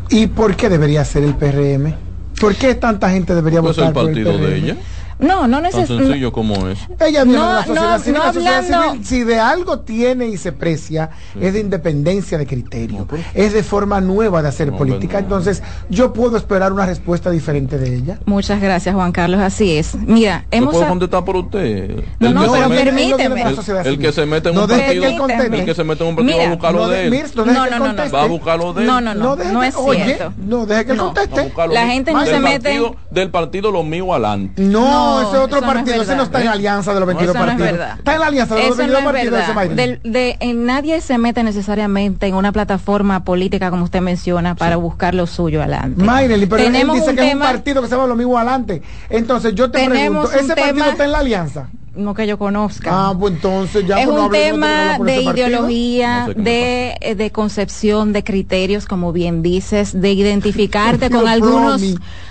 [0.08, 1.94] ¿Y por qué debería ser el PRM?
[2.40, 4.76] ¿Por qué tanta gente debería votar el partido por el de ella?
[5.20, 5.96] No, no necesito.
[5.96, 6.78] Tan sencillo como es.
[7.00, 9.06] Ella viene no, la sociedad, civil, la sociedad civil.
[9.06, 11.10] Si de algo tiene y se precia,
[11.40, 13.06] es de independencia de criterio.
[13.06, 13.24] Pues.
[13.34, 15.18] es de forma nueva de hacer política.
[15.18, 18.18] Entonces, yo puedo esperar una respuesta diferente de ella.
[18.26, 19.40] Muchas gracias, Juan Carlos.
[19.40, 19.94] Así es.
[19.94, 20.74] Mira, hemos.
[20.74, 22.02] ¿Puedo contestar por usted?
[22.18, 23.44] No, no, pero permíteme.
[23.84, 25.04] El que se mete en un partido.
[25.04, 27.24] El que se mete en un partido va a buscarlo de él.
[27.34, 28.10] No, no, no.
[28.10, 28.86] Va a buscarlo de él.
[28.86, 29.36] No, no, no.
[29.36, 30.32] No es cierto.
[30.38, 31.52] No, deje que él conteste.
[31.70, 32.80] La gente no se mete.
[33.10, 34.62] Del partido lo mío adelante.
[34.62, 37.80] No ese otro partido, ese no está en alianza de los 22 partidos.
[37.98, 42.26] Está en la alianza de los 22 partidos de, de, en nadie se mete necesariamente
[42.26, 46.02] en una plataforma política, como usted menciona, para buscar lo suyo adelante.
[46.02, 48.82] Mayreli, pero Tenemos él dice que es un partido que se va lo mismo adelante.
[49.08, 51.68] Entonces yo te pregunto, ¿ese partido está en la alianza?
[51.95, 52.91] No que yo conozca.
[52.93, 58.86] Ah, pues entonces ya es un tema de ideología, de, eh, de concepción, de criterios,
[58.86, 61.82] como bien dices, de identificarte con algunos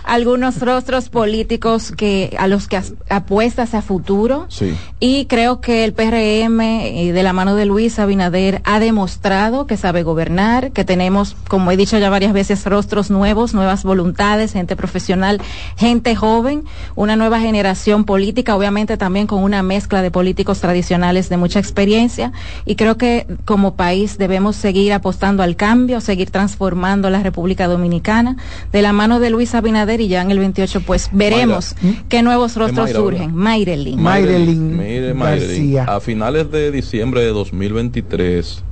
[0.09, 4.47] algunos rostros políticos que a los que apuestas a futuro.
[4.49, 4.75] Sí.
[4.99, 9.77] Y creo que el PRM eh, de la mano de Luis Abinader ha demostrado que
[9.77, 14.75] sabe gobernar, que tenemos, como he dicho ya varias veces, rostros nuevos, nuevas voluntades, gente
[14.75, 15.41] profesional,
[15.77, 16.63] gente joven,
[16.95, 22.31] una nueva generación política, obviamente también con una mezcla de políticos tradicionales de mucha experiencia
[22.65, 28.37] y creo que como país debemos seguir apostando al cambio, seguir transformando la República Dominicana
[28.71, 31.73] de la mano de Luis Abinader y ya en el 28 pues veremos
[32.09, 33.33] qué nuevos rostros surgen.
[33.33, 33.99] Mayrelin.
[33.99, 34.77] Mayrelin
[35.17, 35.85] García.
[35.85, 38.63] A finales de diciembre de 2023,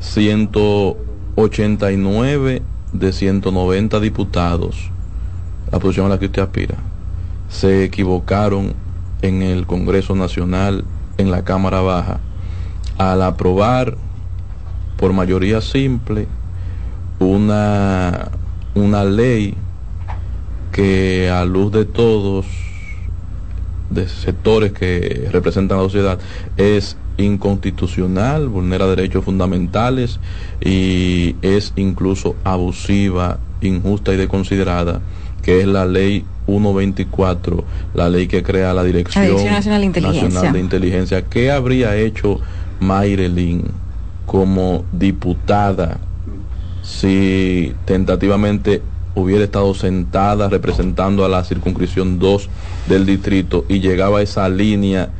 [0.00, 2.62] 189
[2.92, 4.90] de 190 diputados,
[5.70, 6.74] la posición a la que usted aspira,
[7.48, 8.74] se equivocaron
[9.26, 10.84] en el Congreso Nacional,
[11.18, 12.20] en la Cámara Baja,
[12.98, 13.96] al aprobar
[14.96, 16.26] por mayoría simple
[17.18, 18.30] una,
[18.74, 19.54] una ley
[20.72, 22.46] que a luz de todos,
[23.90, 26.18] de sectores que representan a la sociedad,
[26.56, 30.20] es inconstitucional, vulnera derechos fundamentales
[30.60, 35.00] y es incluso abusiva, injusta y desconsiderada,
[35.46, 40.52] que es la ley 124, la ley que crea la Dirección, Nacional, de Inteligencia.
[40.52, 41.22] de Inteligencia.
[41.22, 42.40] ¿Qué habría hecho
[42.80, 43.62] Mayrelin
[44.26, 46.00] como diputada
[46.82, 48.82] si tentativamente
[49.14, 52.48] hubiera estado sentada representando a la circunscripción 2
[52.88, 55.10] del distrito y llegaba a esa línea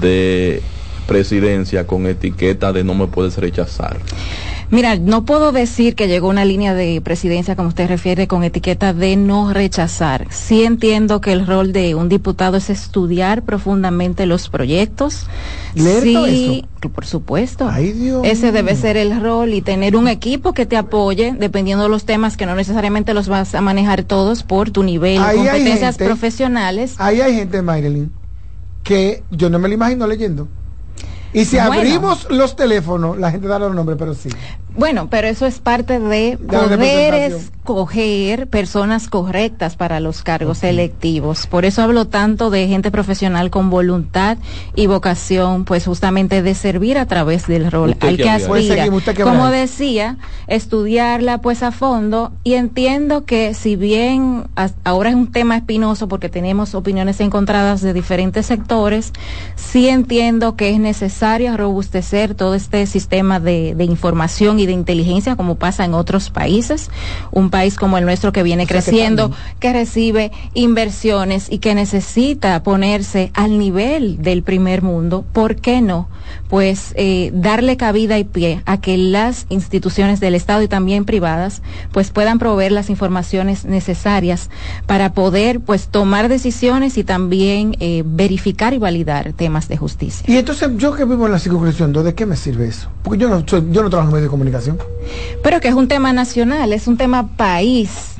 [0.00, 0.62] de
[1.08, 3.96] presidencia con etiqueta de no me puedes rechazar.
[4.72, 8.94] Mira, no puedo decir que llegó una línea de presidencia, como usted refiere, con etiqueta
[8.94, 10.28] de no rechazar.
[10.30, 15.26] Sí entiendo que el rol de un diputado es estudiar profundamente los proyectos.
[15.74, 16.64] ¿Leer sí,
[16.94, 17.70] por supuesto.
[18.24, 22.06] Ese debe ser el rol y tener un equipo que te apoye, dependiendo de los
[22.06, 26.94] temas que no necesariamente los vas a manejar todos por tu nivel, de competencias profesionales.
[26.96, 28.10] Ahí hay gente, Marilyn,
[28.82, 30.48] que yo no me lo imagino leyendo.
[31.32, 34.28] Y si abrimos los teléfonos, la gente da los nombres, pero sí.
[34.76, 41.46] Bueno, pero eso es parte de poder escoger personas correctas para los cargos electivos.
[41.46, 44.38] Por eso hablo tanto de gente profesional con voluntad
[44.74, 48.88] y vocación, pues justamente de servir a través del rol al que aspira.
[49.22, 50.16] Como decía,
[50.46, 52.32] estudiarla pues a fondo.
[52.42, 54.48] Y entiendo que si bien
[54.84, 59.12] ahora es un tema espinoso porque tenemos opiniones encontradas de diferentes sectores,
[59.54, 65.56] sí entiendo que es necesario robustecer todo este sistema de, de información de inteligencia como
[65.56, 66.90] pasa en otros países,
[67.30, 73.30] un país como el nuestro que viene creciendo, que, recibe inversiones y que necesita ponerse
[73.34, 76.08] al nivel del primer mundo, ¿por qué no?
[76.48, 81.62] Pues eh, darle cabida y pie a que las instituciones del Estado y también privadas
[81.90, 84.50] pues puedan proveer las informaciones necesarias
[84.86, 90.24] para poder pues tomar decisiones y también eh, verificar y validar temas de justicia.
[90.28, 92.88] Y entonces yo que vivo en la circunscripción, ¿de qué me sirve eso?
[93.02, 94.51] Porque yo no, yo no trabajo en medios de comunicación
[95.42, 98.12] pero que es un tema nacional, es un tema país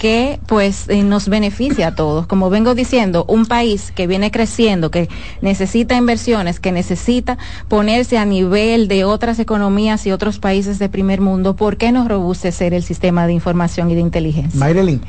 [0.00, 2.26] que pues eh, nos beneficia a todos.
[2.26, 5.10] Como vengo diciendo, un país que viene creciendo, que
[5.42, 7.36] necesita inversiones, que necesita
[7.68, 12.08] ponerse a nivel de otras economías y otros países de primer mundo, ¿por qué no
[12.08, 14.58] robustecer el sistema de información y de inteligencia?
[14.58, 15.02] Mayrelin,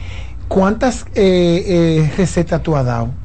[0.50, 3.21] ¿cuántas eh, eh, recetas tú has dado?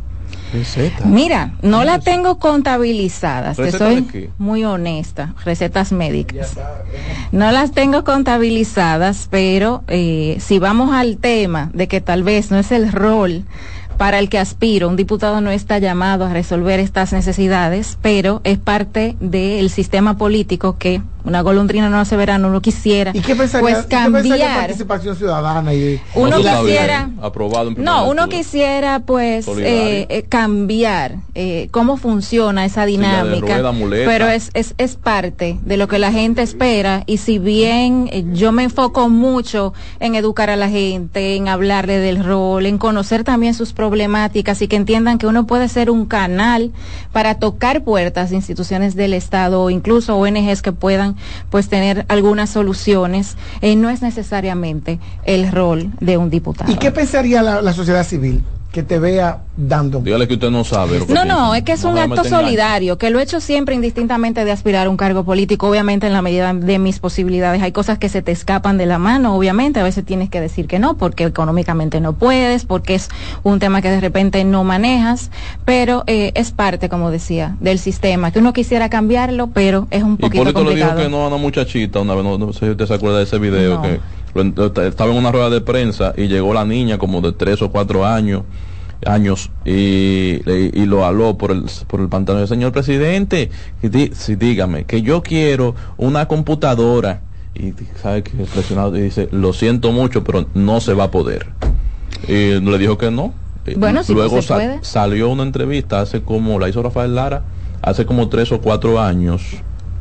[1.05, 6.57] Mira, no la tengo contabilizadas, te soy muy honesta, recetas médicas.
[7.33, 12.59] No las tengo contabilizadas, pero eh, si vamos al tema de que tal vez no
[12.59, 13.45] es el rol
[13.97, 14.89] para el que aspiro.
[14.89, 20.77] Un diputado no está llamado a resolver estas necesidades, pero es parte del sistema político
[20.79, 23.53] que una golondrina no hace verano, uno quisiera ¿Y qué pues
[23.89, 24.59] cambiar.
[24.59, 31.97] participación ciudadana y uno quisiera aprobado no uno quisiera pues eh, eh, cambiar eh, cómo
[31.97, 33.61] funciona esa dinámica
[33.91, 38.53] pero es, es, es parte de lo que la gente espera y si bien yo
[38.53, 43.55] me enfoco mucho en educar a la gente en hablarle del rol en conocer también
[43.55, 46.73] sus problemáticas y que entiendan que uno puede ser un canal
[47.13, 51.16] para tocar puertas de instituciones del Estado o incluso ONGs que puedan
[51.51, 56.71] pues tener algunas soluciones, eh, no es necesariamente el rol de un diputado.
[56.71, 58.43] ¿Y qué pensaría la sociedad civil?
[58.77, 60.01] Que te vea dando.
[60.01, 61.01] Dígale que usted no sabe.
[61.09, 64.53] no, no, es que es un acto solidario, que lo he hecho siempre indistintamente de
[64.53, 67.63] aspirar a un cargo político, obviamente en la medida de mis posibilidades.
[67.63, 70.67] Hay cosas que se te escapan de la mano, obviamente, a veces tienes que decir
[70.67, 73.09] que no, porque económicamente no puedes, porque es
[73.45, 75.31] un tema que de repente no manejas,
[75.65, 80.19] pero eh, es parte, como decía, del sistema, que uno quisiera cambiarlo, pero es un
[80.19, 80.97] poquito Hipólito complicado.
[80.97, 83.17] le dijo que no a una muchachita una vez, no, sé si usted se acuerda
[83.17, 84.01] de ese video, que
[84.87, 88.05] estaba en una rueda de prensa y llegó la niña como de tres o cuatro
[88.05, 88.43] años
[89.05, 93.51] años y, y, lo aló por el, por el pantalón del señor presidente,
[93.83, 97.21] y dígame, que yo quiero una computadora
[97.59, 101.47] y sabe que presionado y dice, lo siento mucho, pero no se va a poder.
[102.29, 103.33] Y le dijo que no.
[103.77, 104.39] Bueno, Luego
[104.83, 107.43] salió una entrevista hace como, la hizo Rafael Lara,
[107.83, 109.43] hace como tres o cuatro años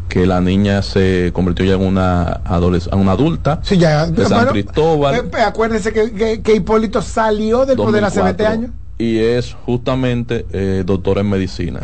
[0.08, 4.48] que la niña se convirtió ya en una adolescente, una adulta sí, ya, de San
[4.48, 5.16] Cristóbal.
[5.16, 10.84] Eh, acuérdense que, que, Hipólito salió del poder hace 20 años y es justamente eh,
[10.86, 11.82] doctora en medicina.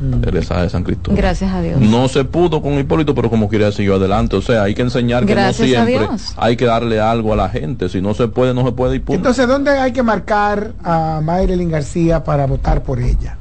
[0.00, 0.20] Mm.
[0.20, 1.16] de San Cristóbal.
[1.16, 1.80] Gracias a Dios.
[1.80, 4.36] No se pudo con Hipólito, pero como quería siguió adelante.
[4.36, 7.88] O sea, hay que enseñar que no siempre hay que darle algo a la gente.
[7.88, 11.70] Si no se puede, no se puede y Entonces, ¿dónde hay que marcar a Mayrelin
[11.70, 13.38] García para votar por ella?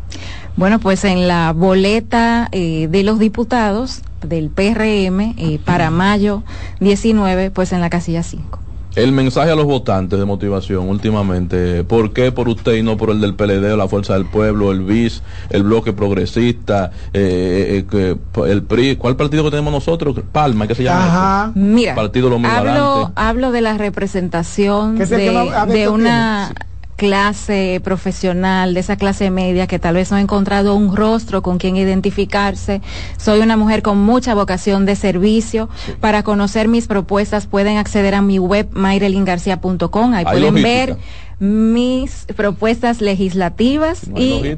[0.55, 6.41] Bueno, pues en la boleta eh, de los diputados del PRM eh, para mayo
[6.79, 8.66] 19, pues en la casilla 5.
[8.97, 13.11] El mensaje a los votantes de motivación últimamente, ¿por qué por usted y no por
[13.11, 15.21] el del PLD, la Fuerza del Pueblo, el BIS,
[15.51, 18.15] el Bloque Progresista, eh, eh, eh,
[18.47, 18.95] el PRI?
[18.95, 20.19] ¿Cuál partido que tenemos nosotros?
[20.31, 21.05] Palma, ¿qué se llama?
[21.05, 21.51] Ajá.
[21.53, 26.51] Mira, partido hablo, hablo de la representación de, de una
[26.97, 31.59] clase profesional, de esa clase media que tal vez no ha encontrado un rostro con
[31.59, 32.81] quien identificarse.
[33.17, 35.69] Soy una mujer con mucha vocación de servicio.
[36.01, 40.13] Para conocer mis propuestas pueden acceder a mi web mairelingarcia.com.
[40.13, 40.97] Ahí pueden ver
[41.39, 44.57] mis propuestas legislativas y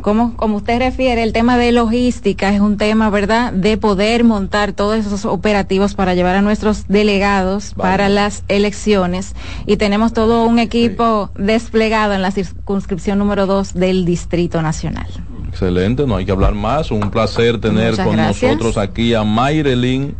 [0.00, 4.72] como, como usted refiere, el tema de logística es un tema, ¿verdad?, de poder montar
[4.72, 9.34] todos esos operativos para llevar a nuestros delegados para las elecciones.
[9.66, 15.06] Y tenemos todo un equipo desplegado en la circunscripción número 2 del Distrito Nacional.
[15.48, 16.90] Excelente, no hay que hablar más.
[16.90, 20.14] Un placer tener con nosotros aquí a Mayrelin.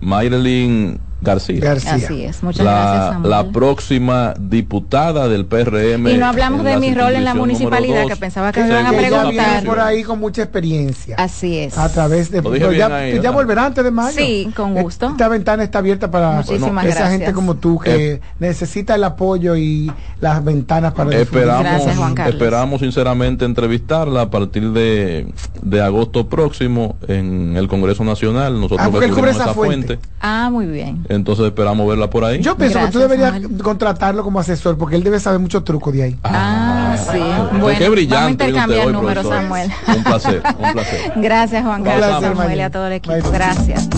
[0.00, 1.72] Mayrelin García.
[1.72, 3.12] Así es, muchas la, gracias.
[3.14, 3.30] Samuel.
[3.30, 6.08] La próxima diputada del PRM.
[6.08, 8.92] Y no hablamos de mi rol en la municipalidad, que pensaba que me iban a
[8.92, 9.64] preguntar.
[9.64, 11.16] por ahí con mucha experiencia.
[11.18, 11.76] Así es.
[11.78, 12.42] A través de.
[12.76, 14.16] ya, ahí, ya volverá antes de mayo.
[14.16, 15.08] Sí, con gusto.
[15.10, 17.18] Esta ventana está abierta para Muchísimas esa gracias.
[17.18, 18.20] gente como tú que Eh.
[18.38, 22.34] necesita el apoyo y las ventanas para Esperamos, Gracias, Juan Carlos.
[22.34, 28.54] esperamos sinceramente entrevistarla a partir de, de agosto próximo en el Congreso Nacional.
[28.60, 29.98] Nosotros Ah, porque él cubre esa fuente.
[30.20, 31.06] Ah, muy bien.
[31.14, 32.40] Entonces esperamos verla por ahí.
[32.40, 33.62] Yo pienso que tú deberías Samuel.
[33.62, 36.18] contratarlo como asesor porque él debe saber muchos trucos de ahí.
[36.24, 37.12] Ah, sí.
[37.12, 39.42] Qué Bueno, vamos a brillante intercambiar usted hoy, números, profesor.
[39.42, 39.72] Samuel.
[39.96, 41.12] Un placer, un placer.
[41.16, 43.14] Gracias, Juan Carlos, Samuel y a todo el equipo.
[43.14, 43.30] Bye.
[43.32, 43.88] Gracias.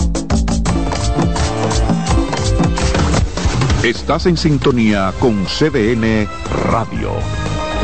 [3.83, 6.27] Estás en sintonía con CDN
[6.71, 7.11] Radio.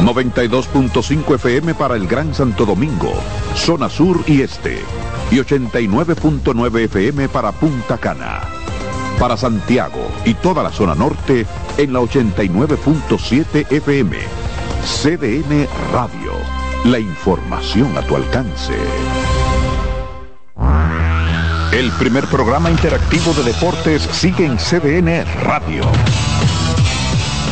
[0.01, 3.13] 92.5 FM para el Gran Santo Domingo,
[3.55, 4.79] zona sur y este.
[5.31, 8.62] Y 89.9 FM para Punta Cana.
[9.19, 11.45] Para Santiago y toda la zona norte
[11.77, 14.17] en la 89.7 FM.
[14.83, 16.33] CDN Radio.
[16.85, 18.73] La información a tu alcance.
[21.71, 25.83] El primer programa interactivo de deportes sigue en CDN Radio.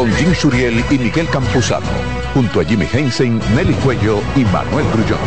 [0.00, 1.84] con Jim Suriel y Miguel Campuzano,
[2.32, 5.18] junto a Jimmy Hensen, Nelly Cuello y Manuel Grullón.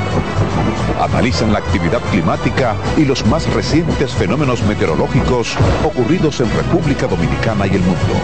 [1.00, 5.56] Analizan la actividad climática y los más recientes fenómenos meteorológicos
[5.86, 8.16] ocurridos en República Dominicana y el mundo.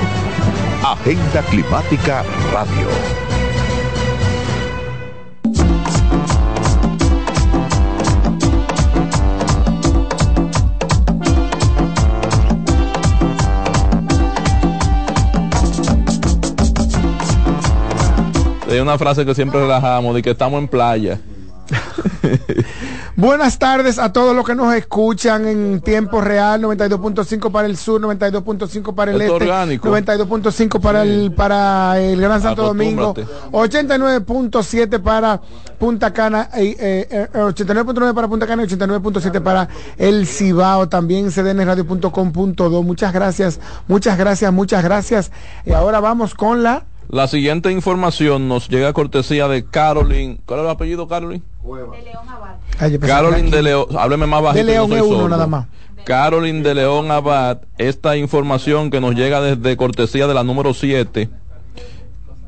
[0.84, 3.29] Agenda Climática Radio.
[18.70, 21.20] Hay una frase que siempre relajamos de que estamos en playa.
[23.16, 28.02] Buenas tardes a todos los que nos escuchan en tiempo real, 92.5 para el sur,
[28.02, 33.14] 92.5 para el este, 92.5 para el para el Gran Santo Domingo,
[33.52, 35.42] 89.7 para
[35.78, 39.68] Punta Cana, eh, 89.9 eh, para Punta Cana y 89.7 para
[39.98, 42.84] el Cibao, también cdnradio.com.do.
[42.84, 45.32] Muchas gracias, muchas gracias, muchas gracias.
[45.66, 50.38] Y ahora vamos con la la siguiente información nos llega a cortesía de Caroline.
[50.46, 51.44] ¿Cuál es el apellido, Caroline?
[51.64, 53.00] De León Abad.
[53.00, 54.66] Caroline de León, hábleme más bajito.
[54.66, 55.66] De León uno nada más.
[56.06, 61.30] Caroline de León Abad, esta información que nos llega desde cortesía de la número 7,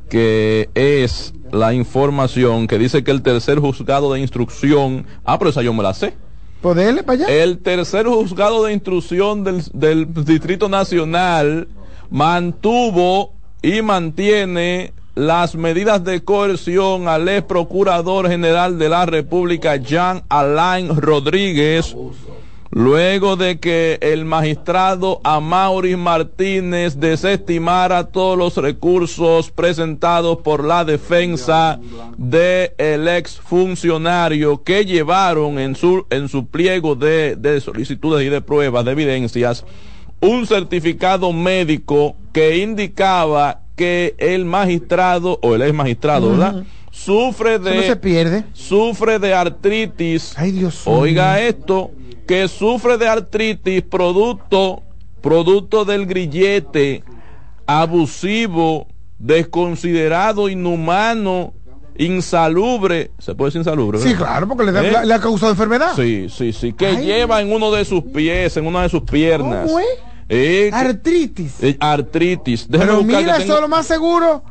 [0.09, 5.63] que es la información que dice que el tercer juzgado de instrucción, ah, pero esa
[5.63, 6.13] yo me la sé.
[6.61, 7.33] ¿Poderle para allá?
[7.33, 11.67] El tercer juzgado de instrucción del, del Distrito Nacional
[12.11, 20.23] mantuvo y mantiene las medidas de coerción al ex procurador general de la República, Jean
[20.29, 21.95] Alain Rodríguez,
[22.71, 31.79] luego de que el magistrado Amaury Martínez desestimara todos los recursos presentados por la defensa
[32.17, 38.29] del el ex funcionario que llevaron en su, en su pliego de, de solicitudes y
[38.29, 39.65] de pruebas de evidencias
[40.21, 46.63] un certificado médico que indicaba que el magistrado o el ex magistrado, ¿verdad?
[46.91, 48.43] Sufre de se pierde?
[48.53, 50.33] sufre de artritis.
[50.37, 51.91] Ay, Dios Oiga esto,
[52.27, 54.83] que sufre de artritis producto
[55.21, 57.03] producto del grillete
[57.65, 58.87] abusivo,
[59.19, 61.53] desconsiderado, inhumano,
[61.97, 63.99] insalubre, se puede decir insalubre.
[63.99, 65.13] Sí, claro, porque le, ¿Eh?
[65.13, 65.93] ha causado enfermedad.
[65.95, 69.67] Sí, sí, sí, que lleva en uno de sus pies, en una de sus piernas.
[69.67, 69.87] ¿Cómo es?
[70.33, 71.61] Eh, artritis.
[71.61, 72.65] Eh, artritis.
[72.71, 74.41] Pero mira, eso es lo más seguro.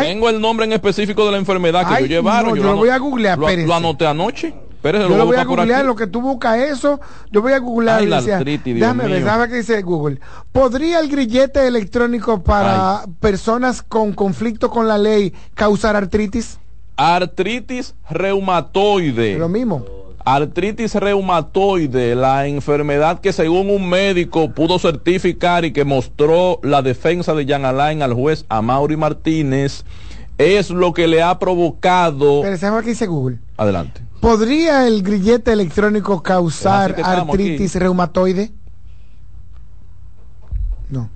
[0.00, 2.56] tengo el nombre en específico de la enfermedad que yo llevaron.
[2.56, 3.38] yo, lo, voy a googlear.
[3.38, 4.52] Lo, lo anoté anoche.
[4.82, 7.00] Pérez, yo lo, voy a googlear, lo que tú buscas eso,
[7.30, 8.04] yo voy a googlear.
[8.04, 10.18] déjame ver, ¿sabes qué dice Google?
[10.50, 16.58] ¿Podría el grillete electrónico para personas con conflicto con la ley causar artritis?
[16.96, 19.38] Artritis reumatoide.
[19.38, 26.60] Lo mismo artritis reumatoide, la enfermedad que según un médico pudo certificar y que mostró
[26.62, 29.84] la defensa de Jan Alain al juez Amaury Martínez,
[30.38, 32.42] es lo que le ha provocado.
[32.42, 33.38] Pero ¿sabes qué dice Google?
[33.56, 34.02] Adelante.
[34.20, 38.52] ¿Podría el grillete electrónico causar artritis reumatoide?
[40.90, 41.10] No.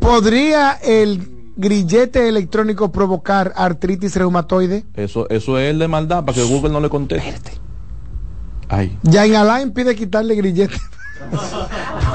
[0.00, 4.84] ¿Podría el grillete electrónico provocar artritis reumatoide?
[4.94, 7.63] Eso, eso es el de maldad, para que Google no le conteste.
[9.02, 10.76] Ya en Alain pide quitarle grillete.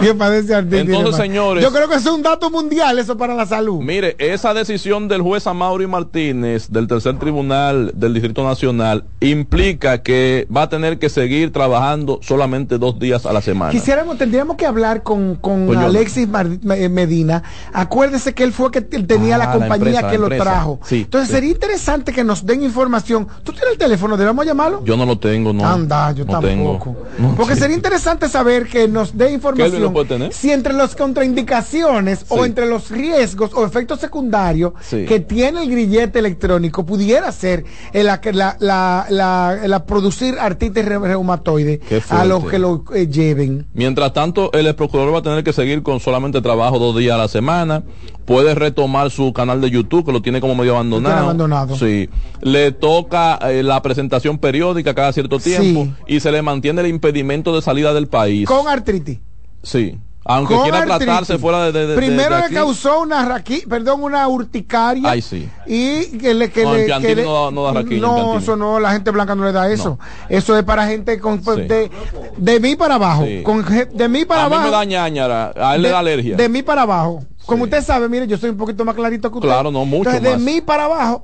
[0.02, 1.64] Entonces, señores.
[1.64, 3.82] Yo creo que es un dato mundial eso para la salud.
[3.82, 10.48] Mire, esa decisión del juez Amaury Martínez del tercer tribunal del Distrito Nacional implica que
[10.56, 13.72] va a tener que seguir trabajando solamente dos días a la semana.
[13.72, 17.44] Quisiéramos, tendríamos que hablar con, con Alexis Medina.
[17.74, 20.80] Acuérdese que él fue que tenía la ah, compañía que lo trajo.
[20.90, 23.28] Entonces sería interesante que nos den información.
[23.44, 24.18] ¿Tú tienes el teléfono?
[24.18, 24.84] ¿Debemos llamarlo?
[24.86, 25.66] Yo no lo tengo, no.
[25.66, 26.96] Anda, yo tampoco.
[27.36, 32.92] Porque sería interesante saber que nos dé información si entre las contraindicaciones o entre los
[32.92, 38.20] riesgos o efectos secundarios que tiene el grillete electrónico pudiera ser la,
[38.60, 41.80] la, la, producir artritis reumatoide
[42.10, 43.66] a los que lo eh, lleven.
[43.74, 47.18] Mientras tanto, el procurador va a tener que seguir con solamente trabajo dos días a
[47.18, 47.84] la semana.
[48.30, 51.24] Puede retomar su canal de YouTube, que lo tiene como medio abandonado.
[51.24, 51.76] abandonado.
[51.76, 52.08] Sí.
[52.42, 57.56] Le toca eh, la presentación periódica cada cierto tiempo y se le mantiene el impedimento
[57.56, 58.48] de salida del país.
[58.48, 59.18] Con artritis.
[59.64, 59.98] Sí.
[60.26, 65.10] Aunque quiera tratarse fuera de, Primero le causó una perdón, una urticaria.
[65.10, 65.50] Ay, sí.
[65.66, 68.92] Y que le que no, le, que le, no, no, da No, eso no, la
[68.92, 69.98] gente blanca no le da eso.
[70.30, 71.90] Eso es para gente con de,
[72.38, 73.26] de mí para abajo.
[73.42, 74.62] Con, de mí para abajo.
[74.62, 76.36] A mí me da ñañara, a él le da alergia.
[76.36, 77.24] De mí para abajo.
[77.50, 79.48] Como usted sabe, mire, yo soy un poquito más clarito que usted.
[79.48, 81.24] Claro, no, mucho Entonces, de mí para abajo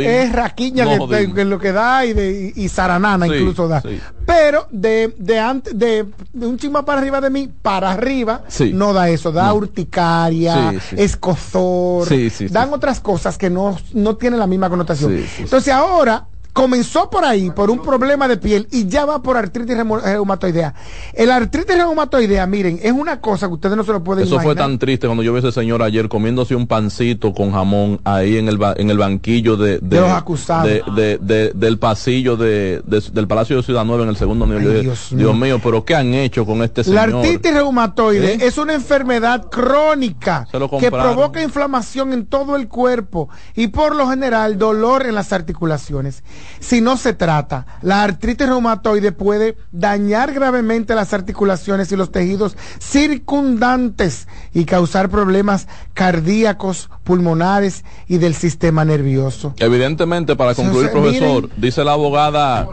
[0.00, 3.82] es raquiña que, lo que da y, de, y, zaranana incluso da.
[4.24, 9.08] Pero de, de, antes, de, un chisma para arriba de mí, para arriba, no da
[9.08, 9.32] eso.
[9.32, 12.08] Da urticaria, escozor,
[12.50, 15.24] dan otras cosas que no, no tienen la misma connotación.
[15.38, 19.76] Entonces ahora comenzó por ahí, por un problema de piel y ya va por artritis
[19.76, 20.74] reumatoidea.
[21.12, 24.54] El artritis reumatoidea, miren, es una cosa que ustedes no se lo pueden Eso fue
[24.54, 28.38] tan triste cuando yo vi a ese señor ayer comiéndose un pancito con jamón ahí
[28.38, 30.66] en el, en el banquillo de, de, los acusados.
[30.96, 34.82] De, del pasillo de, del Palacio de Ciudad Nueva en el segundo nivel.
[34.82, 35.60] Dios, mío.
[35.62, 37.10] pero ¿qué han hecho con este señor?
[37.10, 38.38] La artritis reumatoide ¿Eh?
[38.40, 40.48] es una enfermedad crónica
[40.80, 46.22] que provoca inflamación en todo el cuerpo y por lo general dolor en las articulaciones
[46.60, 47.66] si no se trata.
[47.82, 55.68] La artritis reumatoide puede dañar gravemente las articulaciones y los tejidos circundantes y causar problemas
[55.94, 59.54] cardíacos, pulmonares y del sistema nervioso.
[59.58, 62.68] Evidentemente, para concluir, profesor, dice la abogada,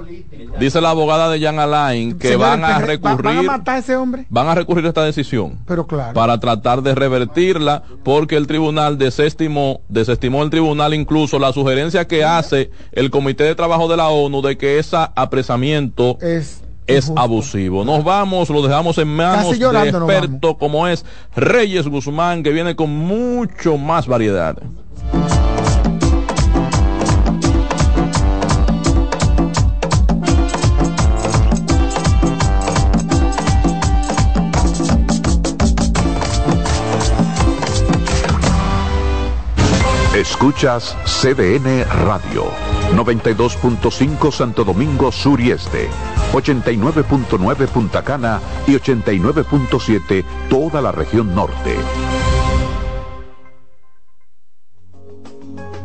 [0.60, 3.24] dice la abogada de Jan Alain que van a recurrir.
[3.24, 4.26] ¿Van a matar a ese hombre?
[4.30, 5.60] Van a recurrir a esta decisión.
[5.66, 6.14] Pero claro.
[6.14, 12.24] Para tratar de revertirla, porque el tribunal desestimó, desestimó el tribunal incluso la sugerencia que
[12.24, 17.86] hace el Comité de Trabajo de la ONU de que ese apresamiento es es abusivo.
[17.86, 22.90] Nos vamos, lo dejamos en manos de experto como es Reyes Guzmán, que viene con
[22.90, 24.58] mucho más variedad.
[40.14, 42.52] Escuchas CDN Radio,
[42.96, 45.90] 92.5 Santo Domingo Sur y Este,
[46.34, 51.76] 89.9 Punta Cana y 89.7 toda la región norte.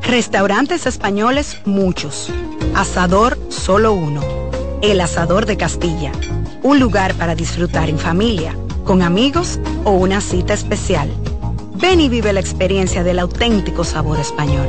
[0.03, 2.31] Restaurantes españoles muchos.
[2.75, 4.23] Asador solo uno.
[4.83, 6.13] El Asador de Castilla.
[6.63, 11.11] Un lugar para disfrutar en familia, con amigos o una cita especial
[11.81, 14.69] Ven y vive la experiencia del auténtico sabor español.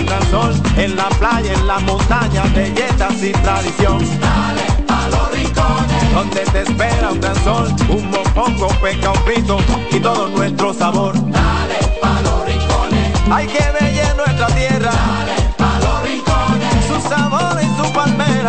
[0.00, 3.98] un gran sol en la playa, en la montaña, belleza sin tradición.
[4.20, 9.58] Dale a los rincones, donde te espera un gran sol, un mopongo, peca, un frito
[9.90, 11.14] y todo nuestro sabor.
[11.14, 14.92] Dale a los rincones, hay que bella en nuestra tierra.
[14.92, 18.40] Dale a los rincones, su sabor y su palmera